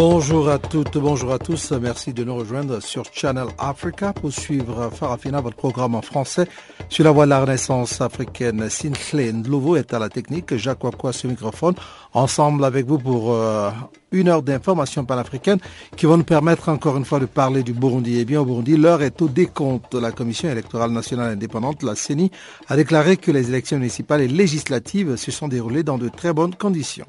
[0.00, 1.72] Bonjour à toutes, bonjour à tous.
[1.72, 6.46] Merci de nous rejoindre sur Channel Africa pour suivre Farafina, votre programme en français
[6.88, 8.70] sur la voie de la renaissance africaine.
[8.70, 11.74] Sinclair Ndlovo est à la technique, Jacques Wakwa le microphone.
[12.14, 13.70] Ensemble avec vous pour euh,
[14.12, 15.58] une heure d'information panafricaine
[15.96, 18.20] qui vont nous permettre encore une fois de parler du Burundi.
[18.20, 19.94] Et bien au Burundi, l'heure est au décompte.
[19.94, 22.30] La Commission électorale nationale indépendante, la CENI,
[22.68, 26.54] a déclaré que les élections municipales et législatives se sont déroulées dans de très bonnes
[26.54, 27.06] conditions.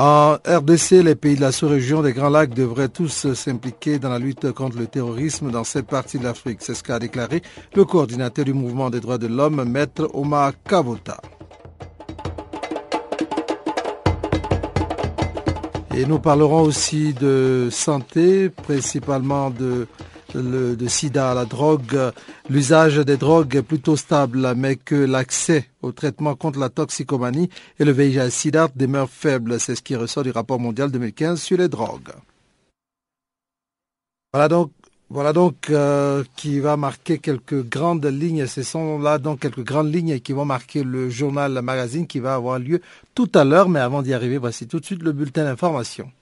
[0.00, 4.20] En RDC, les pays de la sous-région des Grands Lacs devraient tous s'impliquer dans la
[4.20, 6.58] lutte contre le terrorisme dans cette partie de l'Afrique.
[6.60, 7.42] C'est ce qu'a déclaré
[7.74, 11.20] le coordinateur du mouvement des droits de l'homme, Maître Omar Kavota.
[15.96, 19.88] Et nous parlerons aussi de santé, principalement de
[20.34, 22.12] le, de sida, la drogue,
[22.48, 27.84] l'usage des drogues est plutôt stable, mais que l'accès au traitement contre la toxicomanie et
[27.84, 29.60] le VIH-sida demeure faible.
[29.60, 32.12] C'est ce qui ressort du rapport mondial 2015 sur les drogues.
[34.32, 34.72] Voilà donc
[35.10, 38.46] voilà donc euh, qui va marquer quelques grandes lignes.
[38.46, 42.20] Ce sont là donc quelques grandes lignes qui vont marquer le journal le magazine qui
[42.20, 42.82] va avoir lieu
[43.14, 43.70] tout à l'heure.
[43.70, 46.12] Mais avant d'y arriver, voici tout de suite le bulletin d'information.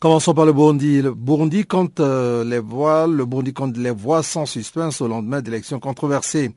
[0.00, 1.02] Commençons par le Burundi.
[1.02, 5.40] Le Burundi compte euh, les voix, le Burundi compte les voix sans suspense au lendemain
[5.42, 6.52] d'élections controversées.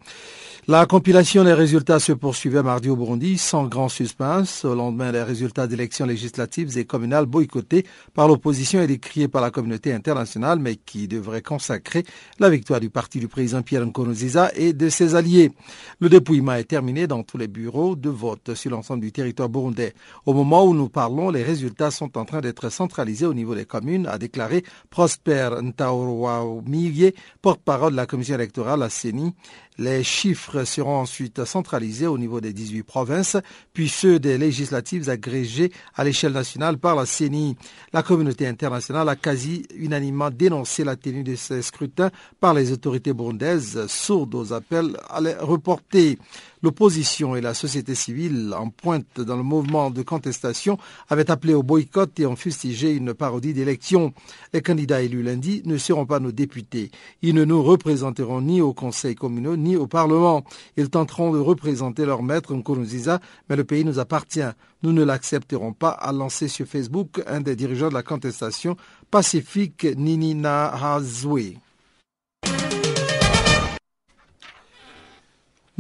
[0.68, 5.24] La compilation des résultats se poursuivait mardi au Burundi sans grand suspense au lendemain des
[5.24, 7.84] résultats d'élections législatives et communales boycottés
[8.14, 12.04] par l'opposition et décriés par la communauté internationale mais qui devraient consacrer
[12.38, 15.52] la victoire du parti du président Pierre Nkurunziza et de ses alliés.
[16.00, 19.96] Le dépouillement est terminé dans tous les bureaux de vote sur l'ensemble du territoire burundais.
[20.28, 23.66] Au moment où nous parlons, les résultats sont en train d'être centralisés au niveau des
[23.66, 29.34] communes, a déclaré Prosper Ntaourouaoumiye, porte-parole de la commission électorale à CENI.
[29.82, 33.36] Les chiffres seront ensuite centralisés au niveau des 18 provinces,
[33.74, 37.56] puis ceux des législatives agrégées à l'échelle nationale par la CENI.
[37.92, 43.12] La communauté internationale a quasi unanimement dénoncé la tenue de ces scrutins par les autorités
[43.12, 46.20] burundaises, sourdes aux appels à les reporter.
[46.64, 50.78] L'opposition et la société civile en pointe dans le mouvement de contestation
[51.10, 54.14] avaient appelé au boycott et ont fustigé une parodie d'élection.
[54.54, 56.92] Les candidats élus lundi ne seront pas nos députés.
[57.24, 60.44] Ils ne nous représenteront ni au Conseil communal ni au Parlement.
[60.78, 64.42] Ils tenteront de représenter leur maître Nkurunziza, mais le pays nous appartient.
[64.84, 68.76] Nous ne l'accepterons pas, a lancé sur Facebook un des dirigeants de la contestation,
[69.10, 71.56] Pacifique Ninina Hazwe.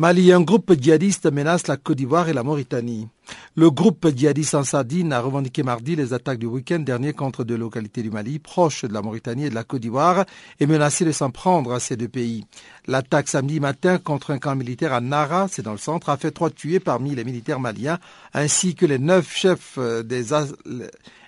[0.02, 3.08] Mali, un groupe djihadiste menace la Côte d'Ivoire et la Mauritanie.
[3.56, 7.56] Le groupe djihadiste en Sardine a revendiqué mardi les attaques du week-end dernier contre deux
[7.56, 10.26] localités du Mali, proches de la Mauritanie et de la Côte d'Ivoire,
[10.60, 12.46] et menacé de s'en prendre à ces deux pays.
[12.88, 16.32] L'attaque samedi matin contre un camp militaire à Nara, c'est dans le centre, a fait
[16.32, 18.00] trois tués parmi les militaires maliens,
[18.34, 20.34] ainsi que les neuf chefs des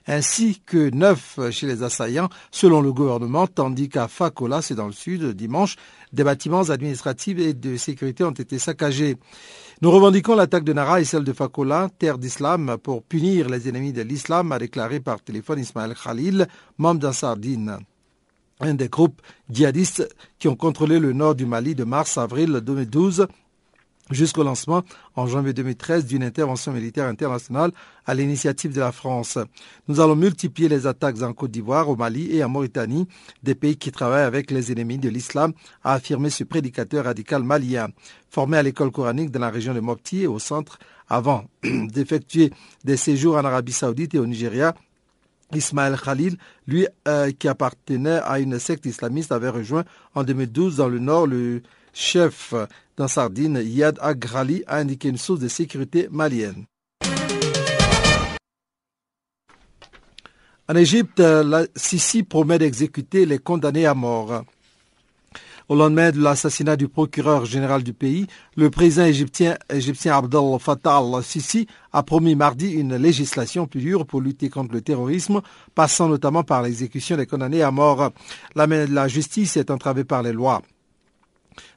[0.07, 4.93] ainsi que neuf chez les assaillants, selon le gouvernement, tandis qu'à Fakola, c'est dans le
[4.93, 5.75] sud, dimanche,
[6.11, 9.17] des bâtiments administratifs et de sécurité ont été saccagés.
[9.81, 13.93] Nous revendiquons l'attaque de Nara et celle de Fakola, terre d'islam, pour punir les ennemis
[13.93, 16.47] de l'islam, a déclaré par téléphone Ismaël Khalil,
[16.77, 17.79] membre d'un Sardine
[18.59, 20.07] un des groupes djihadistes
[20.39, 23.27] qui ont contrôlé le nord du Mali de mars à avril 2012
[24.11, 24.83] jusqu'au lancement
[25.15, 27.71] en janvier 2013 d'une intervention militaire internationale
[28.05, 29.37] à l'initiative de la France.
[29.87, 33.07] Nous allons multiplier les attaques en Côte d'Ivoire, au Mali et en Mauritanie,
[33.43, 37.87] des pays qui travaillent avec les ennemis de l'islam, a affirmé ce prédicateur radical malien.
[38.29, 42.51] Formé à l'école coranique dans la région de Mopti et au centre avant d'effectuer
[42.83, 44.73] des séjours en Arabie saoudite et au Nigeria,
[45.53, 46.37] Ismaël Khalil,
[46.67, 49.83] lui euh, qui appartenait à une secte islamiste, avait rejoint
[50.15, 51.61] en 2012 dans le nord le
[51.93, 52.55] chef
[52.97, 56.65] dans Sardine, Yad Agrali, a indiqué une source de sécurité malienne.
[60.69, 64.43] En Égypte, la Sisi promet d'exécuter les condamnés à mort.
[65.69, 71.67] Au lendemain de l'assassinat du procureur général du pays, le président égyptien, Abdel Fattah al-Sisi
[71.93, 75.41] a promis mardi une législation plus dure pour lutter contre le terrorisme,
[75.73, 78.11] passant notamment par l'exécution des condamnés à mort.
[78.55, 80.61] La justice est entravée par les lois.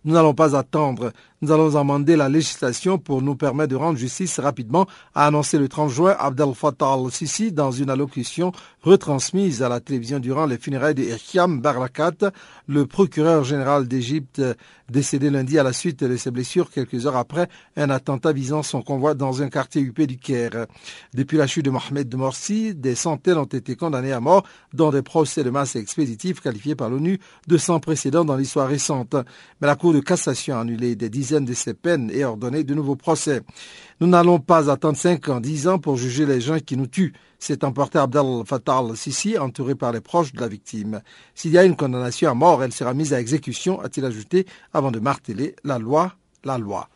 [0.06, 1.12] Nous n'allons pas attendre.
[1.42, 5.68] Nous allons amender la législation pour nous permettre de rendre justice rapidement, a annoncé le
[5.68, 10.94] 30 juin Abdel Fattah al-Sisi dans une allocution retransmise à la télévision durant les funérailles
[10.94, 12.30] de Hicham Barakat,
[12.68, 14.40] le procureur général d'Égypte
[14.90, 18.82] décédé lundi à la suite de ses blessures quelques heures après un attentat visant son
[18.82, 20.66] convoi dans un quartier huppé du Caire.
[21.12, 25.02] Depuis la chute de Mohamed Morsi, des centaines ont été condamnés à mort dans des
[25.02, 27.18] procès de masse expéditifs qualifiés par l'ONU
[27.48, 29.16] de sans précédent dans l'histoire récente.
[30.00, 33.42] Cassation a annulé des dizaines de ces peines et ordonné de nouveaux procès.
[34.00, 37.12] Nous n'allons pas attendre 5 ans, 10 ans pour juger les gens qui nous tuent
[37.38, 41.02] s'est emporté Abdel Fattah al-Sisi, entouré par les proches de la victime.
[41.34, 44.90] S'il y a une condamnation à mort, elle sera mise à exécution, a-t-il ajouté, avant
[44.90, 46.14] de marteler la loi,
[46.44, 46.88] la loi.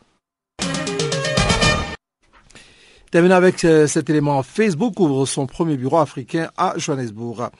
[3.10, 4.40] Terminons avec euh, cet élément.
[4.44, 7.50] Facebook ouvre son premier bureau africain à Johannesburg.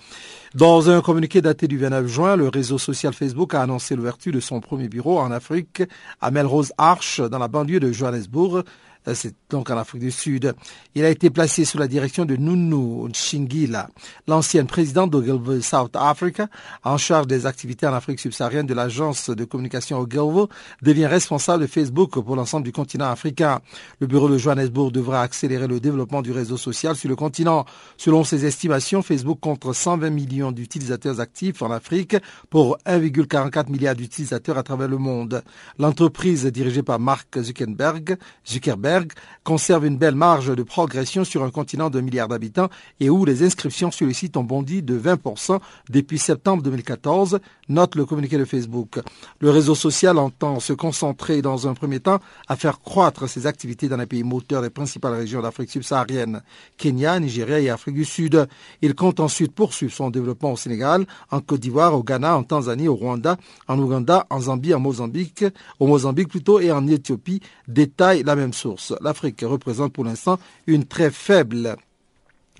[0.54, 4.38] Dans un communiqué daté du 29 juin, le réseau social Facebook a annoncé l'ouverture de
[4.38, 5.82] son premier bureau en Afrique
[6.20, 8.62] à Melrose Arch, dans la banlieue de Johannesburg,
[9.14, 10.54] c'est donc en Afrique du Sud.
[10.94, 13.88] Il a été placé sous la direction de Nunu Nchingila,
[14.26, 16.48] l'ancienne présidente d'Ogilvy South Africa,
[16.84, 20.46] en charge des activités en Afrique subsaharienne de l'agence de communication Ogilvy,
[20.82, 23.60] devient responsable de Facebook pour l'ensemble du continent africain.
[24.00, 27.64] Le bureau de Johannesburg devra accélérer le développement du réseau social sur le continent.
[27.96, 32.16] Selon ses estimations, Facebook compte 120 millions d'utilisateurs actifs en Afrique
[32.48, 35.42] pour 1,44 milliard d'utilisateurs à travers le monde.
[35.78, 38.16] L'entreprise dirigée par Mark Zuckerberg
[39.44, 42.68] conserve une belle marge de progression sur un continent de milliard d'habitants
[43.00, 45.58] et où les inscriptions sur le site ont bondi de 20%
[45.88, 49.00] depuis septembre 2014, note le communiqué de Facebook.
[49.40, 53.88] Le réseau social entend se concentrer dans un premier temps à faire croître ses activités
[53.88, 56.42] dans les pays moteurs des principales régions d'Afrique subsaharienne,
[56.76, 58.46] Kenya, Nigeria et Afrique du Sud.
[58.82, 62.88] Il compte ensuite poursuivre son développement au Sénégal, en Côte d'Ivoire, au Ghana, en Tanzanie,
[62.88, 63.36] au Rwanda,
[63.68, 65.44] en Ouganda, en Zambie, en Mozambique,
[65.78, 70.84] au Mozambique plutôt et en Éthiopie, détaille la même source l'Afrique représente pour l'instant une
[70.84, 71.76] très faible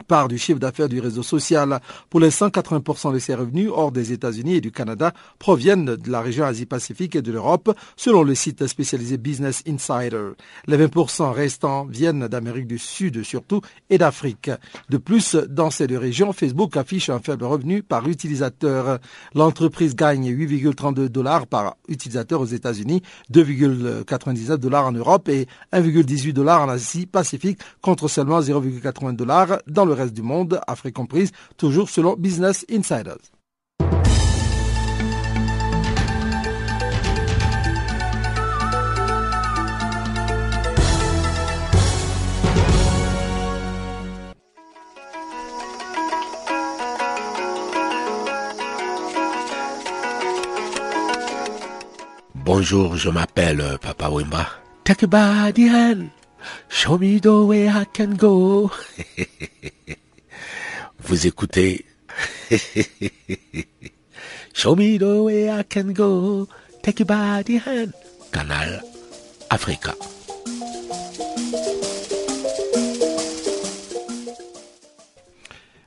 [0.07, 1.81] part du chiffre d'affaires du réseau social.
[2.09, 6.21] Pour les 180% de ses revenus hors des États-Unis et du Canada proviennent de la
[6.21, 10.31] région Asie-Pacifique et de l'Europe, selon le site spécialisé Business Insider.
[10.67, 14.51] Les 20% restants viennent d'Amérique du Sud surtout et d'Afrique.
[14.89, 18.99] De plus, dans ces deux régions, Facebook affiche un faible revenu par utilisateur.
[19.35, 26.63] L'entreprise gagne 8,32 dollars par utilisateur aux États-Unis, 2,99 dollars en Europe et 1,18 dollars
[26.63, 31.91] en Asie-Pacifique contre seulement 0,80 dollars dans le le reste du monde, Afrique comprise, toujours
[31.91, 33.19] selon Business Insiders.
[52.35, 54.47] Bonjour, je m'appelle Papa Wimba.
[54.85, 56.20] Take a body hand.
[56.69, 58.71] Show me the way I can go.
[61.05, 61.85] Vous écoutez.
[64.53, 66.49] Show me the way I can go.
[66.83, 67.95] Take you by the hand.
[68.33, 68.81] Canal
[69.51, 69.95] Africa.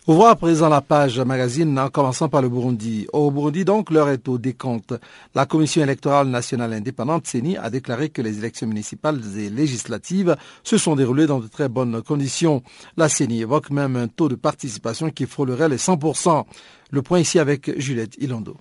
[0.06, 3.08] Ouvrons à présent la page magazine en commençant par le Burundi.
[3.14, 4.94] Au Burundi, donc, l'heure est au décompte.
[5.34, 10.78] La Commission électorale nationale indépendante, CENI, a déclaré que les élections municipales et législatives se
[10.78, 12.64] sont déroulées dans de très bonnes conditions.
[12.98, 16.44] La CENI évoque même un taux de participation qui frôlerait les 100%.
[16.92, 18.58] Le point ici avec Juliette Ilando.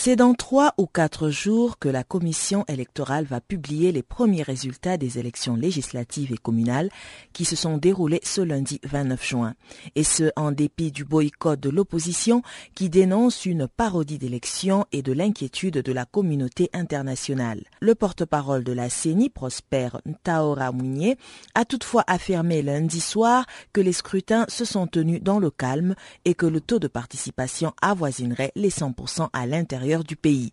[0.00, 4.96] C'est dans trois ou quatre jours que la commission électorale va publier les premiers résultats
[4.96, 6.88] des élections législatives et communales
[7.32, 9.54] qui se sont déroulées ce lundi 29 juin.
[9.96, 12.42] Et ce, en dépit du boycott de l'opposition
[12.76, 17.64] qui dénonce une parodie d'élections et de l'inquiétude de la communauté internationale.
[17.80, 21.18] Le porte-parole de la CENI, Prosper Ntaora Mounier,
[21.56, 26.34] a toutefois affirmé lundi soir que les scrutins se sont tenus dans le calme et
[26.34, 30.50] que le taux de participation avoisinerait les 100% à l'intérieur du pays.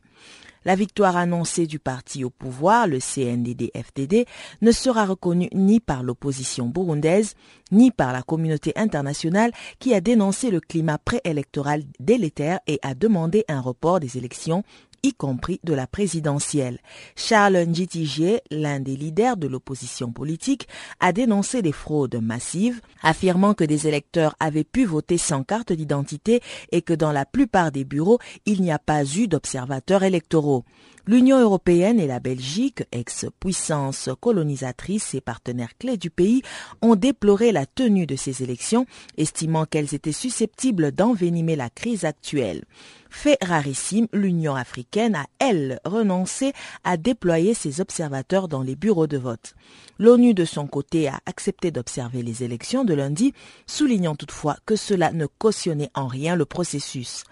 [0.65, 4.25] La victoire annoncée du parti au pouvoir, le CNDD-FDD,
[4.61, 7.35] ne sera reconnue ni par l'opposition burundaise,
[7.71, 13.45] ni par la communauté internationale qui a dénoncé le climat préélectoral délétère et a demandé
[13.47, 14.63] un report des élections
[15.05, 16.79] y compris de la présidentielle.
[17.15, 20.67] Charles Njitigier, l'un des leaders de l'opposition politique,
[20.99, 26.41] a dénoncé des fraudes massives, affirmant que des électeurs avaient pu voter sans carte d'identité
[26.71, 30.65] et que dans la plupart des bureaux, il n'y a pas eu d'observateurs électoraux.
[31.07, 36.41] L'Union européenne et la Belgique, ex-puissance colonisatrice et partenaires clés du pays,
[36.81, 42.63] ont déploré la tenue de ces élections, estimant qu'elles étaient susceptibles d'envenimer la crise actuelle.
[43.11, 49.17] Fait rarissime, l'Union africaine a, elle, renoncé à déployer ses observateurs dans les bureaux de
[49.17, 49.53] vote.
[49.99, 53.31] L'ONU, de son côté, a accepté d'observer les élections de lundi,
[53.67, 57.23] soulignant toutefois que cela ne cautionnait en rien le processus.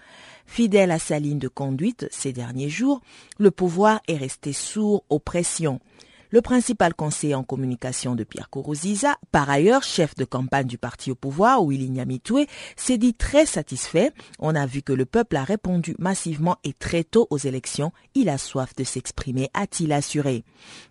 [0.46, 3.00] Fidèle à sa ligne de conduite ces derniers jours,
[3.38, 5.80] le pouvoir est resté sourd aux pressions.
[6.34, 11.12] Le principal conseiller en communication de Pierre Kourouziza, par ailleurs chef de campagne du parti
[11.12, 14.10] au pouvoir, Willy Nyamitoué, s'est dit très satisfait.
[14.40, 17.92] On a vu que le peuple a répondu massivement et très tôt aux élections.
[18.16, 20.42] Il a soif de s'exprimer, a-t-il assuré.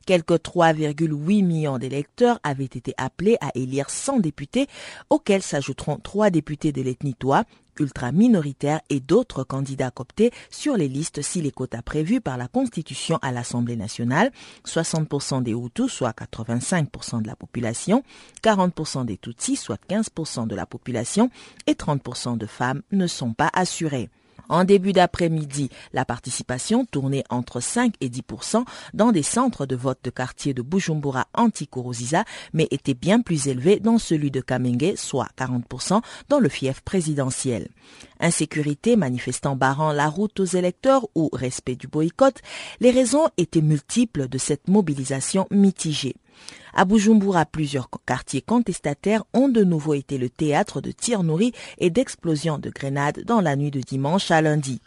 [0.05, 4.67] Quelques 3,8 millions d'électeurs avaient été appelés à élire 100 députés,
[5.09, 7.43] auxquels s'ajouteront trois députés de l'ethnie Toa,
[7.79, 13.19] ultra-minoritaires et d'autres candidats coptés sur les listes si les quotas prévus par la Constitution
[13.21, 14.31] à l'Assemblée nationale,
[14.65, 18.03] 60% des Hutus, soit 85% de la population,
[18.43, 21.29] 40% des Tutsis, soit 15% de la population,
[21.67, 24.09] et 30% de femmes ne sont pas assurés.
[24.53, 29.97] En début d'après-midi, la participation tournait entre 5 et 10% dans des centres de vote
[30.03, 31.67] de quartier de Bujumbura anti
[32.53, 37.67] mais était bien plus élevée dans celui de Kamenge, soit 40% dans le fief présidentiel.
[38.19, 42.39] Insécurité manifestant barrant la route aux électeurs ou respect du boycott,
[42.79, 46.15] les raisons étaient multiples de cette mobilisation mitigée.
[46.75, 51.91] À Bujumbura, plusieurs quartiers contestataires ont de nouveau été le théâtre de tirs nourris et
[51.91, 54.81] d'explosions de grenades dans la nuit de dimanche à lundi.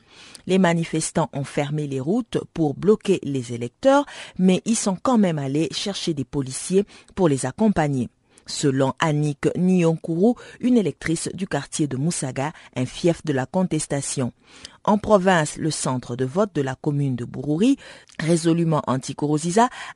[0.48, 4.04] Les manifestants ont fermé les routes pour bloquer les électeurs,
[4.36, 8.08] mais ils sont quand même allés chercher des policiers pour les accompagner
[8.46, 14.32] selon Annick Nyonkuru, une électrice du quartier de Moussaga, un fief de la contestation.
[14.86, 17.76] En province, le centre de vote de la commune de Bourouri,
[18.20, 19.16] résolument anti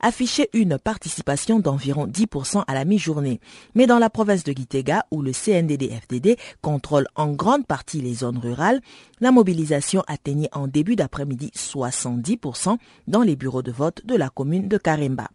[0.00, 3.40] affichait une participation d'environ 10% à la mi-journée.
[3.76, 8.38] Mais dans la province de Gitega, où le CNDD-FDD contrôle en grande partie les zones
[8.38, 8.80] rurales,
[9.20, 12.76] la mobilisation atteignait en début d'après-midi 70%
[13.06, 15.28] dans les bureaux de vote de la commune de Karemba.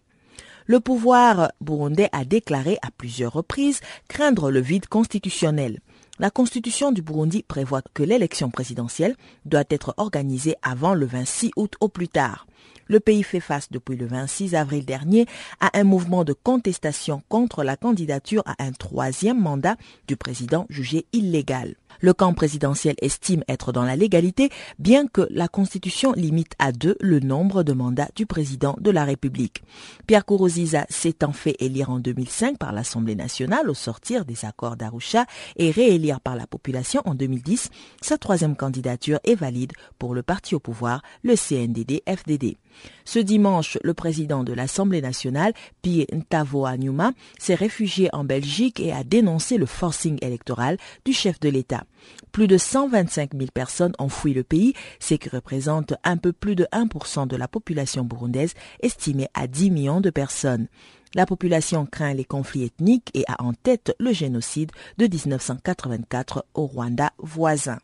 [0.67, 5.79] Le pouvoir burundais a déclaré à plusieurs reprises craindre le vide constitutionnel.
[6.17, 11.75] La constitution du Burundi prévoit que l'élection présidentielle doit être organisée avant le 26 août
[11.81, 12.47] au plus tard.
[12.87, 15.27] Le pays fait face depuis le 26 avril dernier
[15.59, 19.75] à un mouvement de contestation contre la candidature à un troisième mandat
[20.07, 21.75] du président jugé illégal.
[22.01, 24.49] Le camp présidentiel estime être dans la légalité,
[24.79, 29.03] bien que la Constitution limite à deux le nombre de mandats du président de la
[29.03, 29.63] République.
[30.07, 35.25] Pierre Kourouziza s'étant fait élire en 2005 par l'Assemblée nationale au sortir des accords d'Arusha
[35.55, 37.69] et réélire par la population en 2010,
[38.01, 42.57] sa troisième candidature est valide pour le parti au pouvoir, le CNDD-FDD.
[43.05, 48.91] Ce dimanche, le président de l'Assemblée nationale, Pierre Ntavoa Numa, s'est réfugié en Belgique et
[48.91, 51.84] a dénoncé le forcing électoral du chef de l'État.
[52.31, 56.55] Plus de 125 000 personnes ont fui le pays, ce qui représente un peu plus
[56.55, 60.67] de 1% de la population burundaise, estimée à 10 millions de personnes.
[61.13, 66.65] La population craint les conflits ethniques et a en tête le génocide de 1984 au
[66.65, 67.77] Rwanda voisin.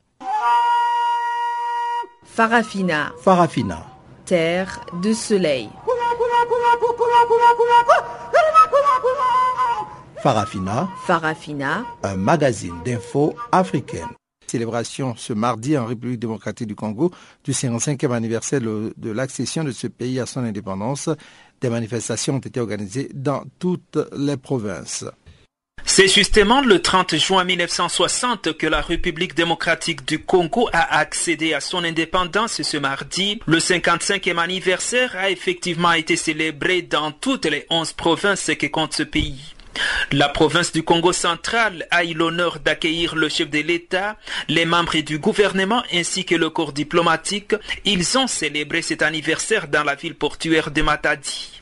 [2.26, 3.14] Farafina.
[3.22, 3.86] Farafina.
[4.26, 5.70] Terre de soleil.
[10.22, 10.88] Farafina.
[11.08, 11.84] Farafina.
[12.04, 14.10] Un magazine d'infos africaine.
[14.46, 17.12] Célébration ce mardi en République démocratique du Congo
[17.44, 21.10] du 55e anniversaire de l'accession de ce pays à son indépendance.
[21.60, 25.06] Des manifestations ont été organisées dans toutes les provinces.
[25.86, 31.62] C'est justement le 30 juin 1960 que la République démocratique du Congo a accédé à
[31.62, 33.40] son indépendance ce mardi.
[33.48, 39.04] Le 55e anniversaire a effectivement été célébré dans toutes les 11 provinces que compte ce
[39.04, 39.56] pays.
[40.12, 45.00] La province du Congo central a eu l'honneur d'accueillir le chef de l'État, les membres
[45.00, 47.56] du gouvernement ainsi que le corps diplomatique.
[47.86, 51.61] Ils ont célébré cet anniversaire dans la ville portuaire de Matadi.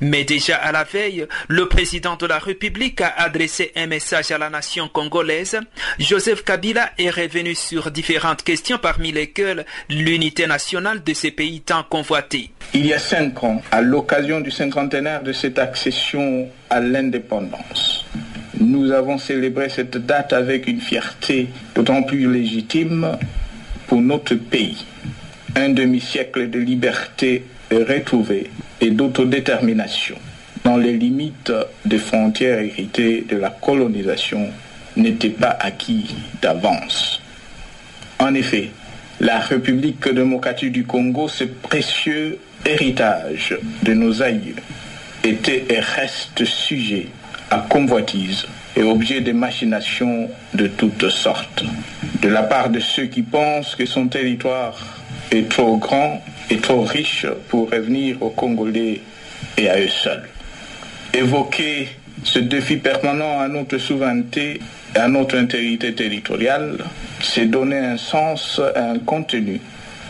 [0.00, 4.38] Mais déjà à la veille, le président de la République a adressé un message à
[4.38, 5.58] la nation congolaise.
[5.98, 11.82] Joseph Kabila est revenu sur différentes questions parmi lesquelles l'unité nationale de ces pays tant
[11.82, 12.50] convoités.
[12.74, 18.04] Il y a cinq ans, à l'occasion du cinquantenaire de cette accession à l'indépendance,
[18.58, 23.16] nous avons célébré cette date avec une fierté d'autant plus légitime
[23.86, 24.84] pour notre pays.
[25.54, 30.16] Un demi-siècle de liberté et d'autodétermination
[30.64, 31.52] dans les limites
[31.84, 34.48] des frontières héritées de la colonisation
[34.96, 37.20] n'était pas acquis d'avance.
[38.18, 38.70] En effet,
[39.20, 44.56] la République démocratique du Congo, ce précieux héritage de nos aïeux,
[45.22, 47.08] était et reste sujet
[47.50, 48.46] à convoitise
[48.76, 51.64] et objet de machinations de toutes sortes.
[52.22, 54.95] De la part de ceux qui pensent que son territoire
[55.30, 59.00] est trop grand et trop riche pour revenir aux Congolais
[59.56, 60.28] et à eux seuls.
[61.12, 61.88] Évoquer
[62.24, 64.60] ce défi permanent à notre souveraineté
[64.94, 66.78] et à notre intégrité territoriale,
[67.20, 69.60] c'est donner un sens, un contenu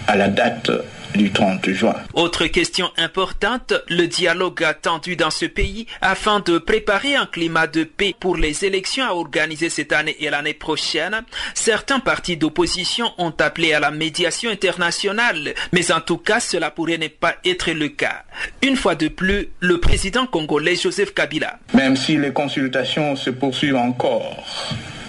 [0.07, 0.71] à la date
[1.15, 1.95] du 30 juin.
[2.15, 7.85] Autre question importante, le dialogue attendu dans ce pays afin de préparer un climat de
[7.85, 11.23] paix pour les élections à organiser cette année et l'année prochaine.
[11.55, 16.99] Certains partis d'opposition ont appelé à la médiation internationale, mais en tout cas cela pourrait
[16.99, 18.25] ne pas être le cas.
[18.63, 21.59] Une fois de plus, le président congolais Joseph Kabila.
[21.75, 24.45] Même si les consultations se poursuivent encore,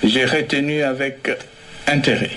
[0.03, 1.29] j'ai retenu avec
[1.87, 2.31] intérêt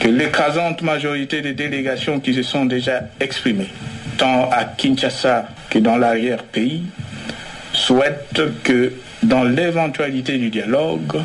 [0.00, 3.70] que l'écrasante majorité des délégations qui se sont déjà exprimées,
[4.18, 6.84] tant à Kinshasa que dans l'arrière-pays,
[7.72, 11.20] souhaitent que dans l'éventualité du dialogue,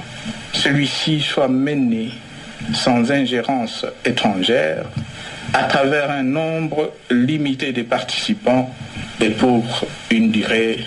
[0.53, 2.11] celui-ci soit mené
[2.73, 4.85] sans ingérence étrangère
[5.53, 8.73] à travers un nombre limité de participants
[9.19, 10.79] et pour une durée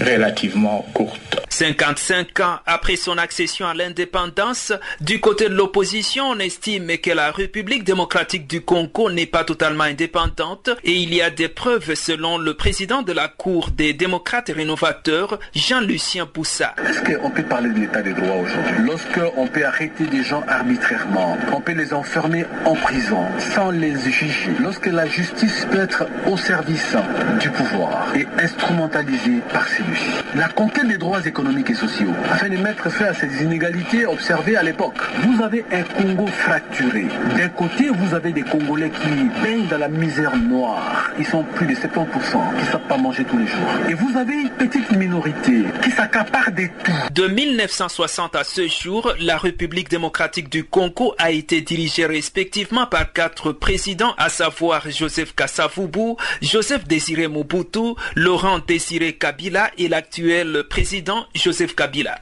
[0.00, 1.41] relativement courte.
[1.52, 7.30] 55 ans après son accession à l'indépendance, du côté de l'opposition, on estime que la
[7.30, 12.38] République démocratique du Congo n'est pas totalement indépendante et il y a des preuves selon
[12.38, 16.74] le président de la Cour des démocrates rénovateurs, Jean-Lucien Poussa.
[16.88, 18.86] Est-ce qu'on peut parler de l'état de droit aujourd'hui?
[18.86, 24.52] Lorsqu'on peut arrêter des gens arbitrairement, on peut les enfermer en prison sans les juger,
[24.58, 26.96] lorsque la justice peut être au service
[27.40, 32.56] du pouvoir et instrumentalisée par celui-ci, la conquête des droits économiques et sociaux, afin de
[32.56, 34.98] mettre fin à ces inégalités observées à l'époque.
[35.22, 37.06] Vous avez un Congo fracturé.
[37.36, 39.08] D'un côté, vous avez des Congolais qui
[39.42, 41.10] baignent dans la misère noire.
[41.18, 43.68] Ils sont plus de 70%, qui ne savent pas manger tous les jours.
[43.88, 46.92] Et vous avez une petite minorité qui s'accapare des tout.
[47.12, 53.12] De 1960 à ce jour, la République démocratique du Congo a été dirigée respectivement par
[53.12, 61.26] quatre présidents, à savoir Joseph Kassavubu, Joseph Désiré Mobutu, Laurent Désiré Kabila et l'actuel président
[61.34, 62.18] Joseph Kabila.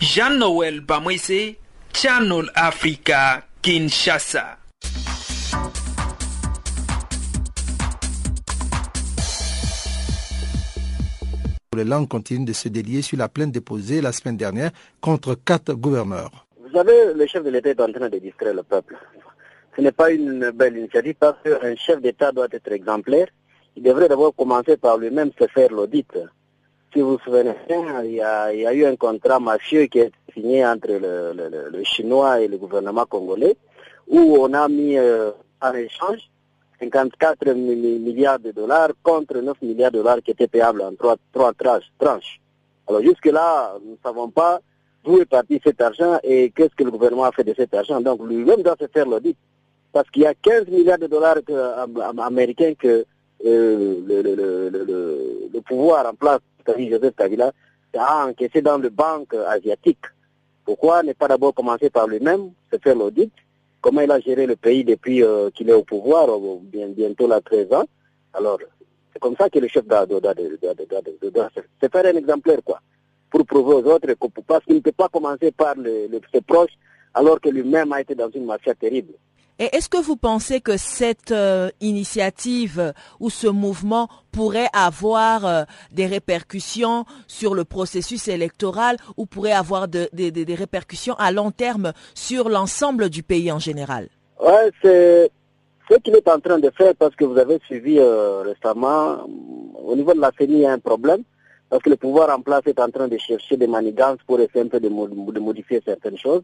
[0.00, 1.56] Jean-Noël Bamwese,
[1.92, 4.58] Channel Africa, Kinshasa.
[11.76, 15.74] Les langues continuent de se délier sur la plainte déposée la semaine dernière contre quatre
[15.74, 16.46] gouverneurs.
[16.58, 18.96] Vous savez, le chef de l'État est en train de distraire le peuple.
[19.76, 23.28] Ce n'est pas une belle initiative parce qu'un chef d'État doit être exemplaire.
[23.76, 26.08] Il devrait d'abord commencer par lui-même se faire l'audit.
[26.96, 30.10] Si vous souvenez, il y, a, il y a eu un contrat mafieux qui est
[30.32, 33.54] signé entre le, Chinois et le gouvernement congolais
[34.08, 35.30] où on a mis euh,
[35.60, 36.20] en échange
[36.80, 41.52] 54 milliards de dollars contre 9 milliards de dollars qui étaient payables en trois, trois
[41.52, 42.40] tranches.
[42.88, 44.60] Alors jusque-là, nous ne savons pas
[45.04, 48.00] d'où est parti cet argent et qu'est-ce que le gouvernement a fait de cet argent.
[48.00, 49.36] Donc lui-même doit se faire l'audit.
[49.92, 51.36] Parce qu'il y a 15 milliards de dollars
[52.22, 53.04] américains que
[53.44, 54.00] euh,
[55.52, 57.52] le, pouvoir en place, Joseph Kabila,
[57.96, 60.04] a encaissé dans le banque asiatique.
[60.64, 63.32] Pourquoi ne pas d'abord commencer par lui-même, se faire l'audit?
[63.80, 67.28] Comment il a géré le pays depuis euh, qu'il est au pouvoir, euh, bien, bientôt
[67.28, 67.84] là 13 ans?
[68.34, 68.58] Alors,
[69.12, 72.80] c'est comme ça que le chef doit, se faire un exemplaire, quoi,
[73.30, 74.08] pour prouver aux autres,
[74.46, 76.76] parce qu'il ne peut pas commencer par le, le, ses proches,
[77.14, 79.14] alors que lui-même a été dans une mafia terrible.
[79.58, 85.62] Et est-ce que vous pensez que cette euh, initiative ou ce mouvement pourrait avoir euh,
[85.92, 91.32] des répercussions sur le processus électoral ou pourrait avoir de, de, de, des répercussions à
[91.32, 94.08] long terme sur l'ensemble du pays en général?
[94.38, 95.30] Ouais, c'est
[95.90, 99.26] ce qu'il est en train de faire parce que vous avez suivi euh, récemment,
[99.82, 101.22] au niveau de la CENI, il y a un problème
[101.70, 104.64] parce que le pouvoir en place est en train de chercher des manigances pour essayer
[104.64, 106.42] un peu de, modifier certaines choses.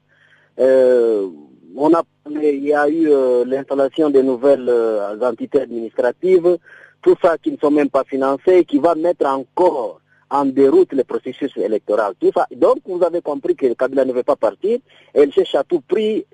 [0.58, 1.28] Euh,
[1.76, 6.58] on a, il y a eu euh, l'installation de nouvelles euh, entités administratives,
[7.00, 11.04] tout ça qui ne sont même pas financées, qui va mettre encore en déroute le
[11.04, 12.14] processus électoral.
[12.56, 14.78] Donc, vous avez compris que Kabila ne veut pas partir.
[15.14, 16.24] Il cherche à tout prix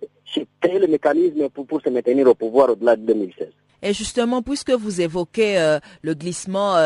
[0.60, 3.48] créer le mécanisme pour, pour se maintenir au pouvoir au-delà de 2016.
[3.82, 6.76] Et justement, puisque vous évoquez euh, le glissement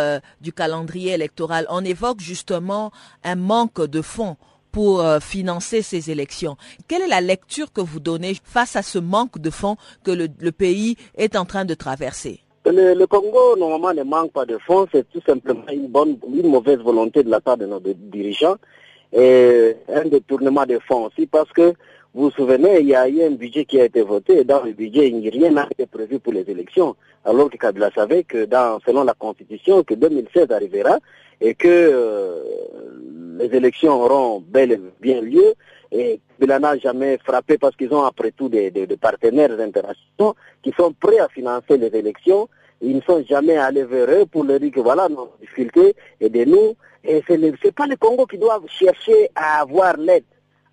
[0.40, 2.92] du calendrier électoral, on évoque justement
[3.24, 4.36] un manque de fonds
[4.72, 6.56] pour euh, financer ces élections.
[6.88, 10.28] Quelle est la lecture que vous donnez face à ce manque de fonds que le,
[10.52, 12.40] pays est en train de traverser?
[12.64, 14.86] Le, Congo, normalement, ne manque pas de fonds.
[14.92, 18.56] C'est tout simplement une, mauvaise volonté de la part de nos dirigeants
[19.12, 21.74] et un détournement de fonds aussi parce que
[22.14, 24.62] vous vous souvenez, il y a eu un budget qui a été voté et dans
[24.62, 26.94] le budget, rien n'a été prévu pour les élections.
[27.24, 28.46] Alors que Kabila savait que
[28.86, 30.98] selon la Constitution, que 2016 arrivera
[31.40, 32.44] et que euh,
[33.42, 35.54] les élections auront bel et bien lieu.
[35.90, 40.92] Et cela n'a jamais frappé parce qu'ils ont après tout des, partenaires internationaux qui sont
[40.92, 42.48] prêts à financer les élections.
[42.80, 46.74] Ils ne sont jamais allés vers eux pour leur dire que voilà nos difficultés, aidez-nous.
[47.04, 50.24] Et ce n'est pas le Congo qui doit chercher à avoir l'aide.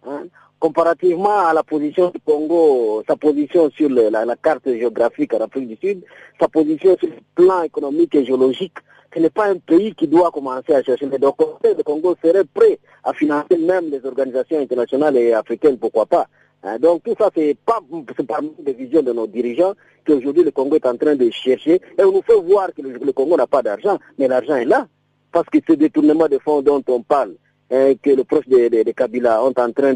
[0.08, 0.26] Hein.
[0.60, 5.68] Comparativement à la position du Congo, sa position sur la, la, carte géographique en Afrique
[5.68, 6.04] du Sud,
[6.40, 8.78] sa position sur le plan économique et géologique,
[9.14, 11.08] ce n'est pas un pays qui doit commencer à chercher.
[11.08, 16.28] Donc, le Congo serait prêt à financer même les organisations internationales et africaines, pourquoi pas.
[16.64, 17.80] Hein, donc tout ça, c'est pas
[18.28, 19.74] parmi les visions de nos dirigeants
[20.06, 21.82] qu'aujourd'hui le Congo est en train de chercher.
[21.98, 24.88] Et on nous fait voir que le, Congo n'a pas d'argent, mais l'argent est là.
[25.32, 27.36] Parce que ce détournement de fonds dont on parle,
[27.72, 29.94] hein, que le proche de, Kabila sont en train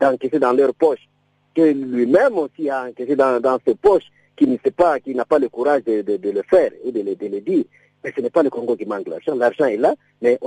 [0.00, 1.08] d'encaisser dans leur poche,
[1.54, 5.38] que lui-même aussi a encaissé dans ses poches, qui ne sait pas, qui n'a pas
[5.38, 7.64] le courage de, le faire et de, de le dire.
[8.04, 9.34] Mais ce n'est pas le Congo qui manque l'argent.
[9.34, 10.38] L'argent est là, mais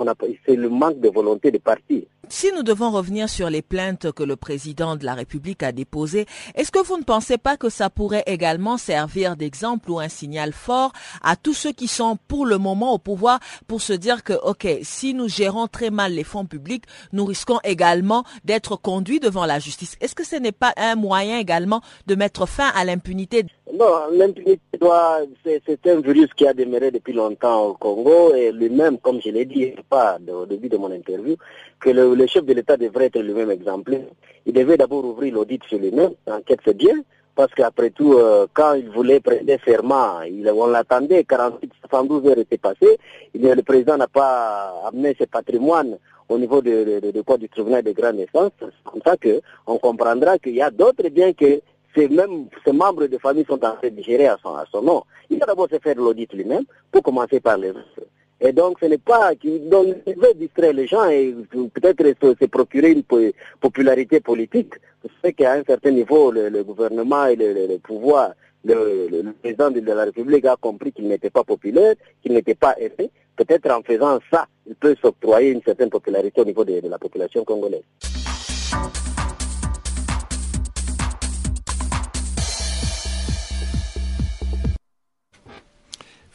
[0.45, 2.03] c'est le manque de volonté de partir.
[2.29, 6.27] Si nous devons revenir sur les plaintes que le président de la République a déposées,
[6.55, 10.53] est-ce que vous ne pensez pas que ça pourrait également servir d'exemple ou un signal
[10.53, 14.31] fort à tous ceux qui sont pour le moment au pouvoir pour se dire que,
[14.31, 19.45] OK, si nous gérons très mal les fonds publics, nous risquons également d'être conduits devant
[19.45, 19.97] la justice.
[19.99, 23.45] Est-ce que ce n'est pas un moyen également de mettre fin à l'impunité?
[23.73, 28.97] Non, l'impunité doit, c'est un virus qui a démarré depuis longtemps au Congo et lui-même,
[28.99, 31.35] comme je l'ai dit pas au début de mon interview,
[31.79, 34.05] que le, chef de l'État devrait être lui-même exemplaire.
[34.45, 36.11] Il devait d'abord ouvrir l'audit sur lui-même.
[36.27, 36.95] L'enquête, c'est bien,
[37.35, 42.37] parce qu'après tout, euh, quand il voulait prendre serment, il, on l'attendait, 48, 72 heures
[42.39, 42.97] étaient passées,
[43.33, 45.97] le président n'a pas amené ses patrimoines
[46.29, 48.51] au niveau de, de, quoi, du tribunal de grande naissance.
[48.59, 51.61] C'est comme ça qu'on comprendra qu'il y a d'autres biens que
[51.95, 54.81] ces mêmes ces membres de famille sont en train de gérer à son, à son
[54.81, 55.03] nom.
[55.29, 57.71] Il va d'abord se faire l'audit lui-même, pour commencer par les
[58.43, 62.03] et donc, ce n'est pas qu'il veut distraire les gens et peut-être
[62.39, 63.03] se, procurer une
[63.59, 64.73] popularité politique.
[65.23, 68.31] C'est qu'à un certain niveau, le, gouvernement et le, pouvoir,
[68.65, 73.11] le, président de la République a compris qu'il n'était pas populaire, qu'il n'était pas aimé.
[73.35, 77.43] Peut-être en faisant ça, il peut s'octroyer une certaine popularité au niveau de la population
[77.43, 77.83] congolaise.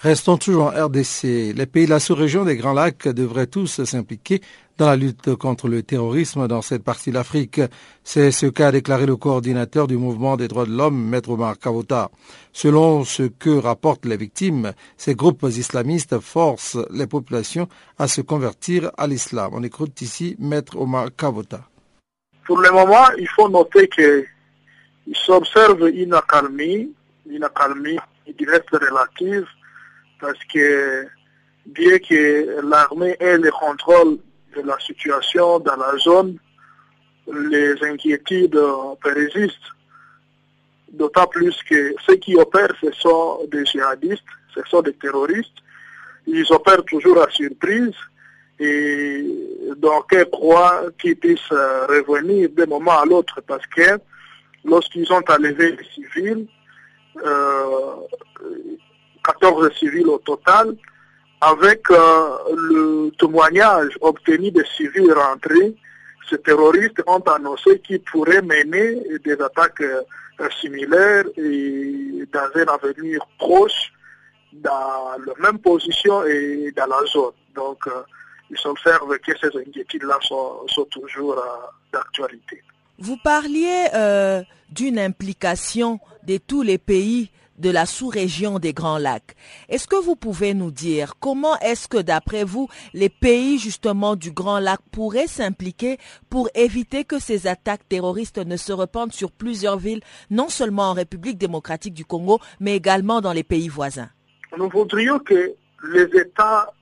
[0.07, 1.53] Restons toujours en RDC.
[1.57, 4.41] Les pays de la sous-région des Grands Lacs devraient tous s'impliquer
[4.79, 7.61] dans la lutte contre le terrorisme dans cette partie de l'Afrique.
[8.05, 12.13] C'est ce qu'a déclaré le coordinateur du mouvement des droits de l'homme, Maître Omar Kavota.
[12.53, 17.67] Selon ce que rapportent les victimes, ces groupes islamistes forcent les populations
[17.99, 19.51] à se convertir à l'islam.
[19.55, 21.63] On écoute ici Maître Omar Kavota.
[22.47, 24.25] Pour le moment, il faut noter qu'il
[25.15, 26.93] s'observe une accalmie,
[27.29, 27.99] une accalmie
[28.39, 29.47] qui reste relative
[30.21, 31.07] parce que
[31.67, 34.19] bien que l'armée ait le contrôle
[34.55, 36.39] de la situation dans la zone,
[37.51, 38.59] les inquiétudes
[39.03, 39.73] persistent,
[40.93, 44.23] d'autant plus que ceux qui opèrent, ce sont des djihadistes,
[44.55, 45.59] ce sont des terroristes,
[46.27, 47.95] ils opèrent toujours à surprise,
[48.59, 49.25] et
[49.77, 53.99] donc ils croient qu'ils puissent revenir d'un moment à l'autre, parce que
[54.65, 56.47] lorsqu'ils ont enlevé les civils,
[57.25, 57.95] euh,
[59.27, 60.77] 14 civils au total,
[61.41, 65.75] avec euh, le témoignage obtenu des civils rentrés,
[66.31, 73.21] ces terroristes ont annoncé qu'ils pourraient mener des attaques euh, similaires et dans un avenir
[73.39, 73.93] proche,
[74.53, 77.33] dans la même position et dans la zone.
[77.55, 78.03] Donc, euh,
[78.51, 81.37] il s'observe que ces inquiétudes-là sont, toujours
[81.93, 82.63] d'actualité.
[82.99, 83.89] Vous parliez
[84.71, 89.35] d'une implication de tous les pays de la sous-région des Grands Lacs.
[89.69, 94.31] Est-ce que vous pouvez nous dire comment est-ce que d'après vous, les pays justement du
[94.31, 95.99] Grand Lac pourraient s'impliquer
[96.31, 100.93] pour éviter que ces attaques terroristes ne se répandent sur plusieurs villes, non seulement en
[100.93, 104.09] République démocratique du Congo, mais également dans les pays voisins?
[104.57, 105.53] Nous voudrions que
[105.93, 106.73] les États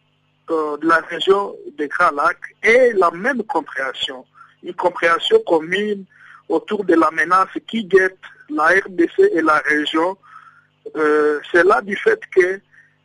[0.50, 4.24] euh, de la région des Grands Lacs aient la même compréhension,
[4.62, 6.04] une compréhension commune
[6.48, 8.18] autour de la menace qui guette
[8.50, 10.16] la RDC et la région
[10.96, 12.60] euh, c'est là du fait que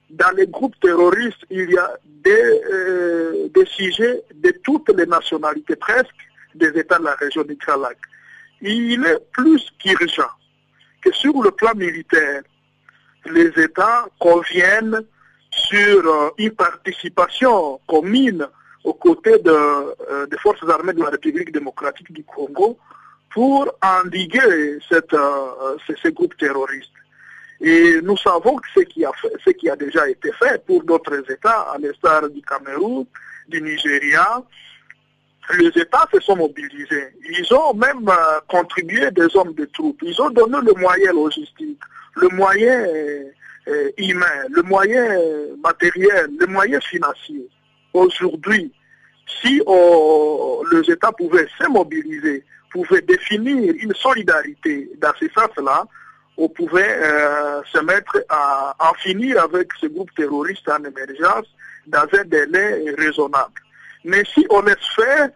[0.10, 6.16] dans les groupes terroristes, il y a des, euh, sujets de toutes les nationalités, presque,
[6.56, 7.98] des États de la région du Kralak.
[8.62, 10.32] Il est plus qu'urgent
[11.02, 12.42] que sur le plan militaire,
[13.26, 15.02] les États conviennent
[15.52, 18.48] sur euh, une participation commune
[18.84, 22.78] aux côtés de, des forces armées de la République démocratique du Congo
[23.32, 26.90] pour endiguer ces groupes terroristes.
[27.62, 29.12] Et nous savons que ce qui a,
[29.44, 33.06] ce qui a déjà été fait pour d'autres États, à l'instar du Cameroun,
[33.48, 34.42] du Nigeria,
[35.58, 37.10] les États se sont mobilisés.
[37.28, 40.00] Ils ont même euh, contribué des hommes de troupes.
[40.04, 41.80] Ils ont donné le moyen logistique,
[42.16, 42.86] le moyen
[43.68, 45.18] euh, humain, le moyen
[45.64, 47.48] matériel, le moyen financier.
[47.94, 48.72] Aujourd'hui,
[49.42, 49.62] si
[50.72, 55.86] les États pouvaient se mobiliser, pouvaient définir une solidarité dans ce sens-là,
[56.40, 61.48] on pouvait euh, se mettre à en finir avec ce groupe terroriste en émergence
[61.86, 63.60] dans un délai raisonnable.
[64.06, 65.30] Mais si on laisse faire,